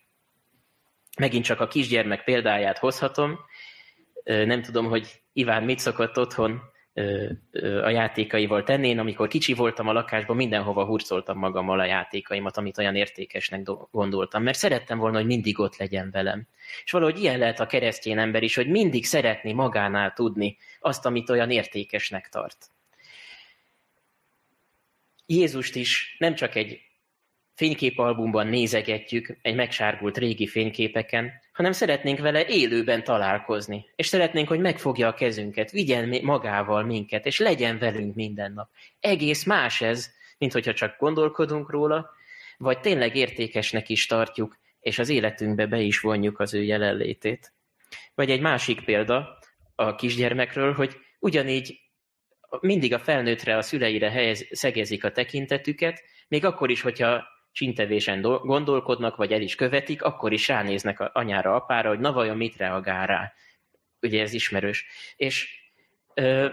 Megint 1.19 1.45
csak 1.45 1.59
a 1.59 1.67
kisgyermek 1.67 2.23
példáját 2.23 2.77
hozhatom. 2.77 3.39
Nem 4.23 4.61
tudom, 4.61 4.85
hogy 4.85 5.21
Iván 5.33 5.63
mit 5.63 5.79
szokott 5.79 6.17
otthon 6.17 6.61
a 7.83 7.89
játékaival 7.89 8.63
tenni. 8.63 8.97
Amikor 8.97 9.27
kicsi 9.27 9.53
voltam 9.53 9.87
a 9.87 9.93
lakásban, 9.93 10.35
mindenhova 10.35 10.85
hurcoltam 10.85 11.37
magammal 11.37 11.79
a 11.79 11.85
játékaimat, 11.85 12.57
amit 12.57 12.77
olyan 12.77 12.95
értékesnek 12.95 13.69
gondoltam, 13.91 14.43
mert 14.43 14.57
szerettem 14.57 14.97
volna, 14.97 15.17
hogy 15.17 15.25
mindig 15.25 15.59
ott 15.59 15.77
legyen 15.77 16.09
velem. 16.11 16.47
És 16.83 16.91
valahogy 16.91 17.19
ilyen 17.19 17.39
lehet 17.39 17.59
a 17.59 17.65
keresztény 17.65 18.17
ember 18.17 18.43
is, 18.43 18.55
hogy 18.55 18.67
mindig 18.67 19.05
szeretni 19.05 19.53
magánál 19.53 20.13
tudni 20.13 20.57
azt, 20.79 21.05
amit 21.05 21.29
olyan 21.29 21.51
értékesnek 21.51 22.29
tart. 22.29 22.71
Jézust 25.25 25.75
is 25.75 26.15
nem 26.19 26.35
csak 26.35 26.55
egy 26.55 26.81
fényképalbumban 27.55 28.47
nézegetjük 28.47 29.37
egy 29.41 29.55
megsárgult 29.55 30.17
régi 30.17 30.47
fényképeken, 30.47 31.31
hanem 31.53 31.71
szeretnénk 31.71 32.19
vele 32.19 32.45
élőben 32.45 33.03
találkozni, 33.03 33.85
és 33.95 34.07
szeretnénk, 34.07 34.47
hogy 34.47 34.59
megfogja 34.59 35.07
a 35.07 35.13
kezünket, 35.13 35.71
vigyen 35.71 36.19
magával 36.21 36.83
minket, 36.83 37.25
és 37.25 37.39
legyen 37.39 37.77
velünk 37.77 38.15
minden 38.15 38.53
nap. 38.53 38.69
Egész 38.99 39.43
más 39.43 39.81
ez, 39.81 40.11
mint 40.37 40.53
hogyha 40.53 40.73
csak 40.73 40.97
gondolkodunk 40.99 41.69
róla, 41.69 42.09
vagy 42.57 42.79
tényleg 42.79 43.15
értékesnek 43.15 43.89
is 43.89 44.05
tartjuk, 44.05 44.57
és 44.79 44.99
az 44.99 45.09
életünkbe 45.09 45.65
be 45.65 45.79
is 45.79 45.99
vonjuk 45.99 46.39
az 46.39 46.53
ő 46.53 46.63
jelenlétét. 46.63 47.53
Vagy 48.15 48.31
egy 48.31 48.41
másik 48.41 48.83
példa 48.85 49.39
a 49.75 49.95
kisgyermekről, 49.95 50.73
hogy 50.73 50.97
ugyanígy 51.19 51.79
mindig 52.59 52.93
a 52.93 52.99
felnőttre, 52.99 53.57
a 53.57 53.61
szüleire 53.61 54.09
helyez, 54.09 54.47
szegezik 54.51 55.03
a 55.03 55.11
tekintetüket, 55.11 56.03
még 56.27 56.45
akkor 56.45 56.69
is, 56.69 56.81
hogyha 56.81 57.23
csintevésen 57.53 58.21
gondolkodnak, 58.21 59.15
vagy 59.15 59.31
el 59.31 59.41
is 59.41 59.55
követik, 59.55 60.01
akkor 60.01 60.33
is 60.33 60.47
ránéznek 60.47 60.99
a 60.99 61.11
anyára, 61.13 61.55
apára, 61.55 61.89
hogy 61.89 61.99
na 61.99 62.11
vajon 62.11 62.37
mit 62.37 62.57
reagál 62.57 63.07
rá. 63.07 63.33
Ugye 64.01 64.21
ez 64.21 64.33
ismerős. 64.33 64.85
És 65.15 65.47
ö, 66.13 66.47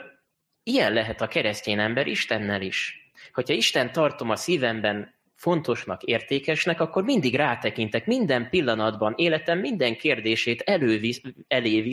ilyen 0.62 0.92
lehet 0.92 1.20
a 1.20 1.28
keresztény 1.28 1.78
ember 1.78 2.06
Istennel 2.06 2.62
is. 2.62 3.10
Hogyha 3.32 3.54
Isten 3.54 3.92
tartom 3.92 4.30
a 4.30 4.36
szívemben 4.36 5.14
fontosnak, 5.34 6.02
értékesnek, 6.02 6.80
akkor 6.80 7.04
mindig 7.04 7.34
rátekintek, 7.34 8.06
minden 8.06 8.48
pillanatban, 8.48 9.14
életem 9.16 9.58
minden 9.58 9.96
kérdését 9.96 10.60
elővisz, 10.60 11.20
elé 11.48 11.86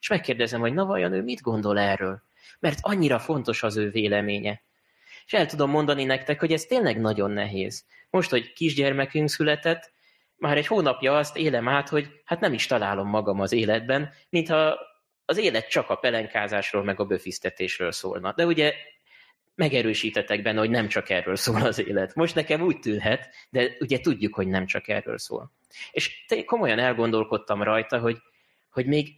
és 0.00 0.08
megkérdezem, 0.08 0.60
hogy 0.60 0.72
na 0.72 0.84
vajon 0.84 1.12
ő 1.12 1.22
mit 1.22 1.40
gondol 1.40 1.78
erről? 1.78 2.22
Mert 2.58 2.78
annyira 2.80 3.18
fontos 3.18 3.62
az 3.62 3.76
ő 3.76 3.90
véleménye. 3.90 4.62
És 5.30 5.36
el 5.38 5.46
tudom 5.46 5.70
mondani 5.70 6.04
nektek, 6.04 6.40
hogy 6.40 6.52
ez 6.52 6.64
tényleg 6.64 7.00
nagyon 7.00 7.30
nehéz. 7.30 7.84
Most, 8.10 8.30
hogy 8.30 8.52
kisgyermekünk 8.52 9.28
született, 9.28 9.92
már 10.36 10.56
egy 10.56 10.66
hónapja 10.66 11.16
azt 11.16 11.36
élem 11.36 11.68
át, 11.68 11.88
hogy 11.88 12.08
hát 12.24 12.40
nem 12.40 12.52
is 12.52 12.66
találom 12.66 13.08
magam 13.08 13.40
az 13.40 13.52
életben, 13.52 14.12
mintha 14.28 14.78
az 15.24 15.38
élet 15.38 15.68
csak 15.68 15.90
a 15.90 15.94
pelenkázásról 15.94 16.84
meg 16.84 17.00
a 17.00 17.04
böfisztetésről 17.04 17.92
szólna. 17.92 18.32
De 18.32 18.46
ugye 18.46 18.74
megerősítetek 19.54 20.42
benne, 20.42 20.58
hogy 20.58 20.70
nem 20.70 20.88
csak 20.88 21.10
erről 21.10 21.36
szól 21.36 21.62
az 21.62 21.86
élet. 21.86 22.14
Most 22.14 22.34
nekem 22.34 22.60
úgy 22.60 22.78
tűnhet, 22.78 23.34
de 23.50 23.76
ugye 23.80 23.98
tudjuk, 23.98 24.34
hogy 24.34 24.48
nem 24.48 24.66
csak 24.66 24.88
erről 24.88 25.18
szól. 25.18 25.52
És 25.90 26.24
komolyan 26.46 26.78
elgondolkodtam 26.78 27.62
rajta, 27.62 27.98
hogy, 27.98 28.18
hogy 28.70 28.86
még 28.86 29.08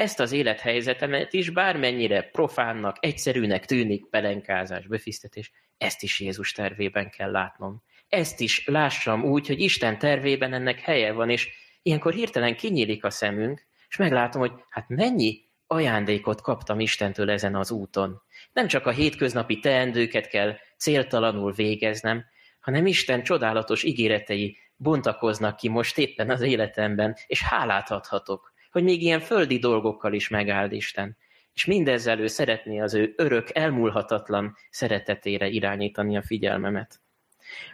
ezt 0.00 0.20
az 0.20 0.32
élethelyzetemet 0.32 1.32
is 1.32 1.50
bármennyire 1.50 2.22
profánnak, 2.22 2.96
egyszerűnek 3.00 3.66
tűnik 3.66 4.06
pelenkázás, 4.10 4.86
befisztetés, 4.86 5.52
ezt 5.78 6.02
is 6.02 6.20
Jézus 6.20 6.52
tervében 6.52 7.10
kell 7.10 7.30
látnom. 7.30 7.82
Ezt 8.08 8.40
is 8.40 8.66
lássam 8.66 9.24
úgy, 9.24 9.46
hogy 9.46 9.60
Isten 9.60 9.98
tervében 9.98 10.52
ennek 10.52 10.80
helye 10.80 11.12
van, 11.12 11.30
és 11.30 11.48
ilyenkor 11.82 12.12
hirtelen 12.12 12.56
kinyílik 12.56 13.04
a 13.04 13.10
szemünk, 13.10 13.66
és 13.88 13.96
meglátom, 13.96 14.40
hogy 14.40 14.52
hát 14.68 14.88
mennyi 14.88 15.48
ajándékot 15.66 16.40
kaptam 16.40 16.80
Istentől 16.80 17.30
ezen 17.30 17.54
az 17.54 17.70
úton. 17.70 18.22
Nem 18.52 18.66
csak 18.66 18.86
a 18.86 18.90
hétköznapi 18.90 19.58
teendőket 19.58 20.28
kell 20.28 20.56
céltalanul 20.78 21.52
végeznem, 21.52 22.24
hanem 22.60 22.86
Isten 22.86 23.22
csodálatos 23.22 23.82
ígéretei 23.82 24.58
bontakoznak 24.76 25.56
ki 25.56 25.68
most 25.68 25.98
éppen 25.98 26.30
az 26.30 26.40
életemben, 26.40 27.16
és 27.26 27.42
hálát 27.42 27.90
adhatok, 27.90 28.52
hogy 28.70 28.82
még 28.82 29.02
ilyen 29.02 29.20
földi 29.20 29.58
dolgokkal 29.58 30.12
is 30.12 30.28
megáld 30.28 30.72
Isten. 30.72 31.16
És 31.54 31.64
mindezzel 31.64 32.18
ő 32.18 32.26
szeretné 32.26 32.80
az 32.80 32.94
ő 32.94 33.12
örök, 33.16 33.48
elmúlhatatlan 33.52 34.56
szeretetére 34.70 35.48
irányítani 35.48 36.16
a 36.16 36.22
figyelmemet. 36.22 37.00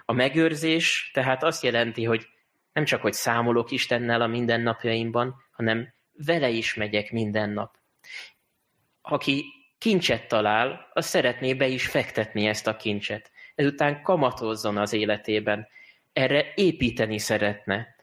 A 0.05 0.13
megőrzés 0.13 1.11
tehát 1.13 1.43
azt 1.43 1.63
jelenti, 1.63 2.05
hogy 2.05 2.29
nem 2.73 2.85
csak, 2.85 3.01
hogy 3.01 3.13
számolok 3.13 3.71
Istennel 3.71 4.21
a 4.21 4.27
mindennapjaimban, 4.27 5.35
hanem 5.51 5.95
vele 6.13 6.49
is 6.49 6.75
megyek 6.75 7.13
minden 7.13 7.51
nap. 7.51 7.77
Aki 9.03 9.45
kincset 9.79 10.29
talál, 10.29 10.91
az 10.93 11.07
szeretné 11.07 11.55
be 11.55 11.67
is 11.67 11.87
fektetni 11.87 12.47
ezt 12.47 12.67
a 12.67 12.77
kincset. 12.77 13.31
Ezután 13.55 14.03
kamatozzon 14.03 14.77
az 14.77 14.93
életében. 14.93 15.69
Erre 16.13 16.53
építeni 16.55 17.19
szeretne. 17.19 17.96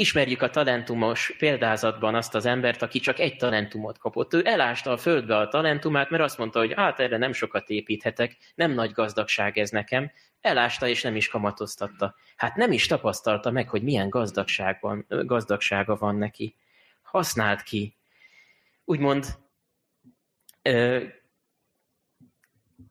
Ismerjük 0.00 0.42
a 0.42 0.50
talentumos 0.50 1.34
példázatban 1.38 2.14
azt 2.14 2.34
az 2.34 2.46
embert, 2.46 2.82
aki 2.82 3.00
csak 3.00 3.18
egy 3.18 3.36
talentumot 3.36 3.98
kapott. 3.98 4.34
Ő 4.34 4.42
elásta 4.44 4.90
a 4.90 4.96
földbe 4.96 5.36
a 5.36 5.48
talentumát, 5.48 6.10
mert 6.10 6.22
azt 6.22 6.38
mondta, 6.38 6.58
hogy 6.58 6.72
hát 6.76 7.00
erre 7.00 7.16
nem 7.16 7.32
sokat 7.32 7.68
építhetek, 7.68 8.36
nem 8.54 8.70
nagy 8.70 8.92
gazdagság 8.92 9.58
ez 9.58 9.70
nekem. 9.70 10.10
Elásta 10.40 10.88
és 10.88 11.02
nem 11.02 11.16
is 11.16 11.28
kamatoztatta. 11.28 12.14
Hát 12.36 12.56
nem 12.56 12.72
is 12.72 12.86
tapasztalta 12.86 13.50
meg, 13.50 13.68
hogy 13.68 13.82
milyen 13.82 14.08
gazdagságban, 14.08 15.06
gazdagsága 15.08 15.96
van 15.96 16.16
neki. 16.16 16.54
Használt 17.02 17.62
ki. 17.62 17.96
Úgymond 18.84 19.26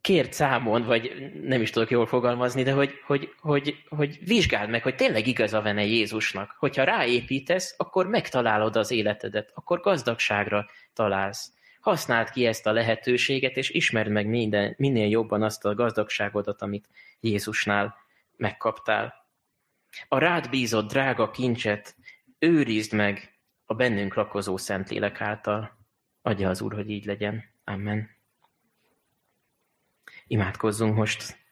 kért 0.01 0.33
számon, 0.33 0.83
vagy 0.83 1.31
nem 1.43 1.61
is 1.61 1.69
tudok 1.69 1.89
jól 1.89 2.05
fogalmazni, 2.05 2.63
de 2.63 2.71
hogy, 2.71 2.91
hogy, 3.05 3.33
hogy, 3.39 3.83
hogy 3.89 4.19
vizsgáld 4.25 4.69
meg, 4.69 4.83
hogy 4.83 4.95
tényleg 4.95 5.27
igaza 5.27 5.61
van-e 5.61 5.83
Jézusnak. 5.83 6.55
Hogyha 6.59 6.83
ráépítesz, 6.83 7.75
akkor 7.77 8.07
megtalálod 8.07 8.75
az 8.75 8.91
életedet, 8.91 9.51
akkor 9.53 9.79
gazdagságra 9.79 10.69
találsz. 10.93 11.51
Használd 11.79 12.29
ki 12.29 12.45
ezt 12.45 12.67
a 12.67 12.71
lehetőséget, 12.71 13.57
és 13.57 13.69
ismerd 13.69 14.09
meg 14.09 14.27
minden, 14.27 14.73
minél 14.77 15.09
jobban 15.09 15.43
azt 15.43 15.65
a 15.65 15.75
gazdagságodat, 15.75 16.61
amit 16.61 16.89
Jézusnál 17.19 17.95
megkaptál. 18.37 19.25
A 20.07 20.17
rád 20.17 20.49
bízott 20.49 20.89
drága 20.89 21.31
kincset 21.31 21.95
őrizd 22.39 22.93
meg 22.93 23.39
a 23.65 23.73
bennünk 23.73 24.13
lakozó 24.13 24.57
Szentlélek 24.57 25.21
által. 25.21 25.77
Adja 26.21 26.49
az 26.49 26.61
Úr, 26.61 26.73
hogy 26.73 26.89
így 26.89 27.05
legyen. 27.05 27.43
Amen. 27.63 28.16
Imádkozzunk 30.27 30.95
most. 30.95 31.46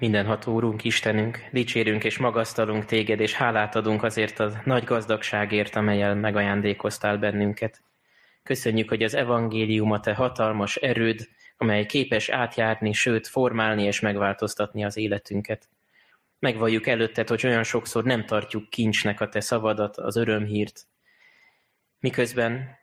Mindenható 0.00 0.52
Úrunk, 0.52 0.84
Istenünk, 0.84 1.44
dicsérünk 1.52 2.04
és 2.04 2.18
magasztalunk 2.18 2.84
Téged, 2.84 3.20
és 3.20 3.32
hálát 3.32 3.76
adunk 3.76 4.02
azért 4.02 4.38
a 4.38 4.60
nagy 4.64 4.84
gazdagságért, 4.84 5.76
amelyel 5.76 6.14
megajándékoztál 6.14 7.18
bennünket. 7.18 7.82
Köszönjük, 8.42 8.88
hogy 8.88 9.02
az 9.02 9.14
evangélium 9.14 9.90
a 9.90 10.00
Te 10.00 10.14
hatalmas 10.14 10.76
erőd, 10.76 11.28
amely 11.56 11.86
képes 11.86 12.28
átjárni, 12.28 12.92
sőt 12.92 13.26
formálni 13.26 13.82
és 13.82 14.00
megváltoztatni 14.00 14.84
az 14.84 14.96
életünket. 14.96 15.68
Megvalljuk 16.38 16.86
előtted, 16.86 17.28
hogy 17.28 17.46
olyan 17.46 17.62
sokszor 17.64 18.04
nem 18.04 18.26
tartjuk 18.26 18.70
kincsnek 18.70 19.20
a 19.20 19.28
Te 19.28 19.40
szavadat, 19.40 19.96
az 19.96 20.16
örömhírt, 20.16 20.86
miközben 21.98 22.78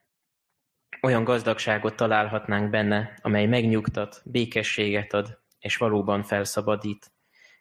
olyan 1.02 1.24
gazdagságot 1.24 1.96
találhatnánk 1.96 2.70
benne, 2.70 3.14
amely 3.22 3.46
megnyugtat, 3.46 4.22
békességet 4.26 5.14
ad, 5.14 5.46
és 5.68 5.78
valóban 5.78 6.24
felszabadít. 6.24 7.12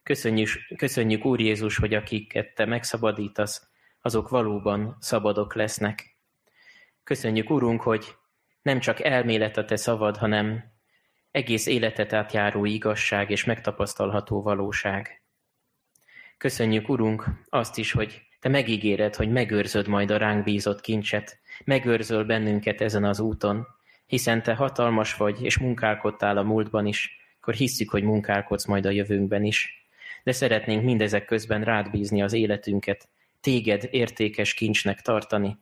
Köszönjük, 0.03 0.49
köszönjük 0.77 1.25
Úr 1.25 1.40
Jézus, 1.40 1.77
hogy 1.77 1.95
akiket 1.95 2.55
Te 2.55 2.64
megszabadítasz, 2.64 3.69
azok 4.01 4.29
valóban 4.29 4.97
szabadok 5.01 5.55
lesznek. 5.55 6.16
Köszönjük, 7.05 7.51
Urunk, 7.51 7.83
hogy 7.83 8.14
nem 8.62 8.81
csak 8.81 9.01
elmélet 9.01 9.57
a 9.57 9.64
Te 9.64 9.77
szavad, 9.77 10.16
hanem 10.16 10.64
egész 11.31 11.66
életet 11.66 12.12
átjáró 12.12 12.64
igazság 12.64 13.31
és 13.31 13.45
megtapasztalható 13.45 14.42
valóság. 14.42 15.23
Köszönjük, 16.38 16.88
Urunk, 16.88 17.25
azt 17.49 17.79
is, 17.79 17.92
hogy 17.92 18.23
Te 18.40 18.49
megígéred, 18.49 19.14
hogy 19.14 19.31
megőrzöd 19.31 19.88
majd 19.88 20.11
a 20.11 20.16
ránk 20.16 20.45
bízott 20.45 20.81
kincset, 20.81 21.38
megőrzöl 21.64 22.25
bennünket 22.25 22.81
ezen 22.81 23.05
az 23.05 23.21
úton, 23.21 23.66
hiszen 24.07 24.42
Te 24.42 24.55
hatalmas 24.55 25.14
vagy, 25.14 25.42
és 25.42 25.59
munkálkodtál 25.59 26.37
a 26.37 26.42
múltban 26.42 26.87
is, 26.87 27.25
akkor 27.46 27.59
hisszük, 27.59 27.90
hogy 27.90 28.02
munkálkodsz 28.02 28.64
majd 28.64 28.87
a 28.87 28.90
jövőnkben 28.90 29.44
is. 29.44 29.87
De 30.22 30.32
szeretnénk 30.32 30.85
mindezek 30.85 31.24
közben 31.24 31.64
rád 31.64 31.90
bízni 31.90 32.22
az 32.22 32.32
életünket, 32.32 33.09
téged 33.40 33.88
értékes 33.90 34.54
kincsnek 34.54 35.00
tartani, 35.00 35.59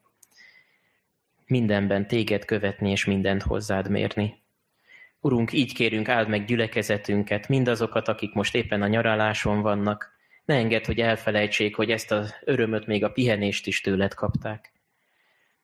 mindenben 1.47 2.07
téged 2.07 2.44
követni 2.44 2.90
és 2.90 3.05
mindent 3.05 3.42
hozzád 3.42 3.90
mérni. 3.90 4.42
Urunk, 5.20 5.53
így 5.53 5.75
kérünk, 5.75 6.09
áld 6.09 6.29
meg 6.29 6.44
gyülekezetünket, 6.44 7.49
mindazokat, 7.49 8.09
akik 8.09 8.33
most 8.33 8.55
éppen 8.55 8.83
a 8.83 8.87
nyaraláson 8.87 9.61
vannak. 9.61 10.12
Ne 10.44 10.55
engedd, 10.55 10.87
hogy 10.87 11.01
elfelejtsék, 11.01 11.77
hogy 11.77 11.90
ezt 11.90 12.11
az 12.11 12.35
örömöt 12.44 12.87
még 12.87 13.05
a 13.05 13.12
pihenést 13.12 13.66
is 13.66 13.81
tőled 13.81 14.14
kapták. 14.14 14.73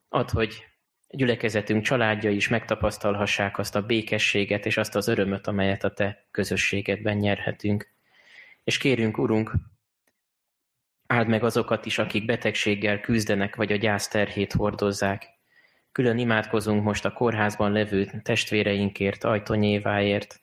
Add, 0.08 0.30
hogy 0.32 0.66
gyülekezetünk 1.10 1.82
családja 1.82 2.30
is 2.30 2.48
megtapasztalhassák 2.48 3.58
azt 3.58 3.76
a 3.76 3.82
békességet 3.82 4.66
és 4.66 4.76
azt 4.76 4.94
az 4.94 5.08
örömöt, 5.08 5.46
amelyet 5.46 5.84
a 5.84 5.90
Te 5.90 6.26
közösségedben 6.30 7.16
nyerhetünk. 7.16 7.88
És 8.64 8.78
kérünk, 8.78 9.18
Urunk, 9.18 9.52
áld 11.06 11.28
meg 11.28 11.44
azokat 11.44 11.86
is, 11.86 11.98
akik 11.98 12.24
betegséggel 12.24 13.00
küzdenek, 13.00 13.56
vagy 13.56 13.72
a 13.72 13.76
gyász 13.76 14.08
terhét 14.08 14.52
hordozzák. 14.52 15.28
Külön 15.92 16.18
imádkozunk 16.18 16.84
most 16.84 17.04
a 17.04 17.12
kórházban 17.12 17.72
levő 17.72 18.20
testvéreinkért, 18.22 19.24
ajtonyéváért. 19.24 20.40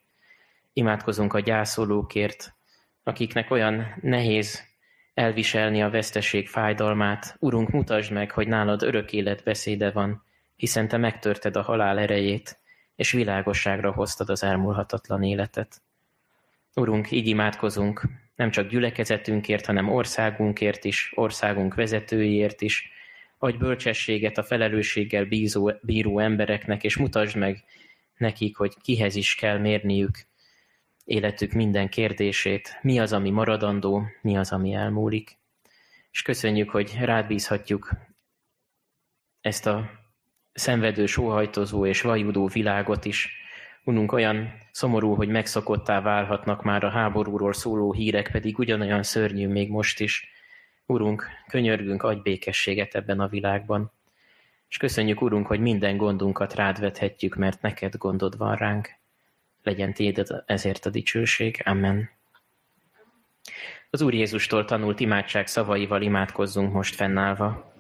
Imádkozunk 0.74 1.34
a 1.34 1.40
gyászolókért, 1.40 2.54
akiknek 3.04 3.52
olyan 3.52 3.96
nehéz 4.02 4.64
elviselni 5.14 5.84
a 5.84 5.90
veszteség 5.90 6.48
fájdalmát. 6.48 7.36
Urunk, 7.40 7.70
mutasd 7.70 8.12
meg, 8.12 8.32
hogy 8.32 8.48
nálad 8.48 8.84
örök 8.84 9.14
élet 9.14 9.44
beszéde 9.44 9.92
van, 9.92 10.26
hiszen 10.58 10.88
te 10.88 10.98
megtörted 10.98 11.56
a 11.56 11.62
halál 11.62 12.00
erejét, 12.00 12.60
és 12.96 13.12
világosságra 13.12 13.92
hoztad 13.92 14.30
az 14.30 14.44
elmúlhatatlan 14.44 15.24
életet. 15.24 15.82
Urunk, 16.74 17.12
így 17.12 17.28
imádkozunk, 17.28 18.02
nem 18.36 18.52
csak 18.52 18.70
gyülekezetünkért, 18.70 19.66
hanem 19.66 19.90
országunkért 19.90 20.86
is, 20.86 21.12
országunk 21.16 21.76
vezetőiért 21.76 22.62
is, 22.62 22.92
adj 23.38 23.58
bölcsességet 23.58 24.38
a 24.38 24.44
felelősséggel 24.44 25.26
bízó, 25.26 25.72
bíró 25.82 26.20
embereknek, 26.20 26.84
és 26.84 26.98
mutasd 26.98 27.36
meg 27.36 27.64
nekik, 28.18 28.58
hogy 28.58 28.74
kihez 28.82 29.16
is 29.16 29.36
kell 29.36 29.58
mérniük 29.58 30.28
életük 31.08 31.52
minden 31.52 31.90
kérdését, 31.90 32.80
mi 32.82 33.00
az, 33.00 33.14
ami 33.14 33.30
maradandó, 33.30 34.04
mi 34.22 34.38
az, 34.38 34.52
ami 34.52 34.74
elmúlik. 34.74 35.38
És 36.12 36.22
köszönjük, 36.22 36.70
hogy 36.70 36.98
rád 37.00 37.28
bízhatjuk 37.28 37.92
ezt 39.42 39.66
a 39.66 39.97
szenvedő, 40.58 41.06
sóhajtozó 41.06 41.86
és 41.86 42.02
vajudó 42.02 42.48
világot 42.48 43.06
is. 43.06 43.30
Ununk 43.84 44.12
olyan 44.12 44.54
szomorú, 44.72 45.14
hogy 45.16 45.28
megszokottá 45.28 46.02
válhatnak 46.02 46.64
már 46.64 46.84
a 46.84 46.90
háborúról 46.90 47.54
szóló 47.54 47.94
hírek, 47.94 48.32
pedig 48.32 48.60
ugyanolyan 48.60 49.04
szörnyű 49.04 49.48
még 49.48 49.70
most 49.70 50.00
is. 50.00 50.32
Urunk, 50.86 51.28
könyörgünk, 51.48 52.04
adj 52.04 52.20
békességet 52.20 52.96
ebben 52.96 53.20
a 53.20 53.28
világban. 53.28 53.92
És 54.70 54.78
köszönjük, 54.78 55.22
Urunk, 55.22 55.48
hogy 55.48 55.60
minden 55.60 55.98
gondunkat 55.98 56.56
rád 56.56 56.80
vethetjük, 56.80 57.36
mert 57.36 57.62
neked 57.62 57.96
gondod 57.98 58.38
van 58.38 58.56
ránk. 58.56 58.90
Legyen 59.64 59.94
tiéd 59.94 60.44
ezért 60.46 60.86
a 60.86 60.90
dicsőség. 60.90 61.62
Amen. 61.66 62.10
Az 63.90 64.02
Úr 64.02 64.14
Jézustól 64.14 64.66
tanult 64.66 65.00
imádság 65.00 65.48
szavaival 65.48 66.02
imádkozzunk 66.02 66.74
most 66.74 66.96
fennállva. 66.96 67.74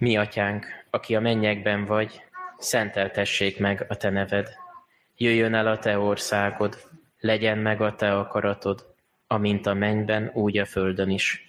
Mi, 0.00 0.16
atyánk, 0.16 0.66
aki 0.90 1.14
a 1.14 1.20
mennyekben 1.20 1.84
vagy, 1.84 2.20
szenteltessék 2.58 3.58
meg 3.58 3.84
a 3.88 3.96
te 3.96 4.10
neved. 4.10 4.48
Jöjjön 5.16 5.54
el 5.54 5.66
a 5.66 5.78
te 5.78 5.98
országod, 5.98 6.88
legyen 7.18 7.58
meg 7.58 7.80
a 7.80 7.94
te 7.94 8.18
akaratod, 8.18 8.94
amint 9.26 9.66
a 9.66 9.74
mennyben, 9.74 10.30
úgy 10.34 10.58
a 10.58 10.64
földön 10.64 11.10
is. 11.10 11.46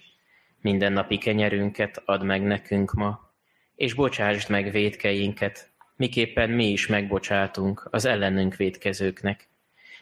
Minden 0.60 0.92
napi 0.92 1.18
kenyerünket 1.18 2.02
add 2.04 2.24
meg 2.24 2.42
nekünk 2.42 2.92
ma, 2.92 3.32
és 3.74 3.94
bocsásd 3.94 4.50
meg 4.50 4.70
védkeinket, 4.70 5.70
miképpen 5.96 6.50
mi 6.50 6.70
is 6.70 6.86
megbocsátunk 6.86 7.88
az 7.90 8.04
ellenünk 8.04 8.56
védkezőknek. 8.56 9.48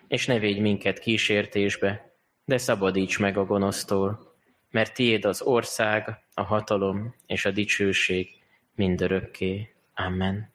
És 0.08 0.26
ne 0.26 0.38
védj 0.38 0.60
minket 0.60 0.98
kísértésbe, 0.98 2.14
de 2.44 2.58
szabadíts 2.58 3.18
meg 3.18 3.36
a 3.36 3.44
gonosztól, 3.44 4.34
mert 4.70 4.94
tiéd 4.94 5.24
az 5.24 5.42
ország, 5.42 6.18
a 6.34 6.42
hatalom 6.42 7.14
és 7.26 7.44
a 7.44 7.50
dicsőség 7.50 8.39
mindörökké. 8.80 9.66
Amen. 9.94 10.49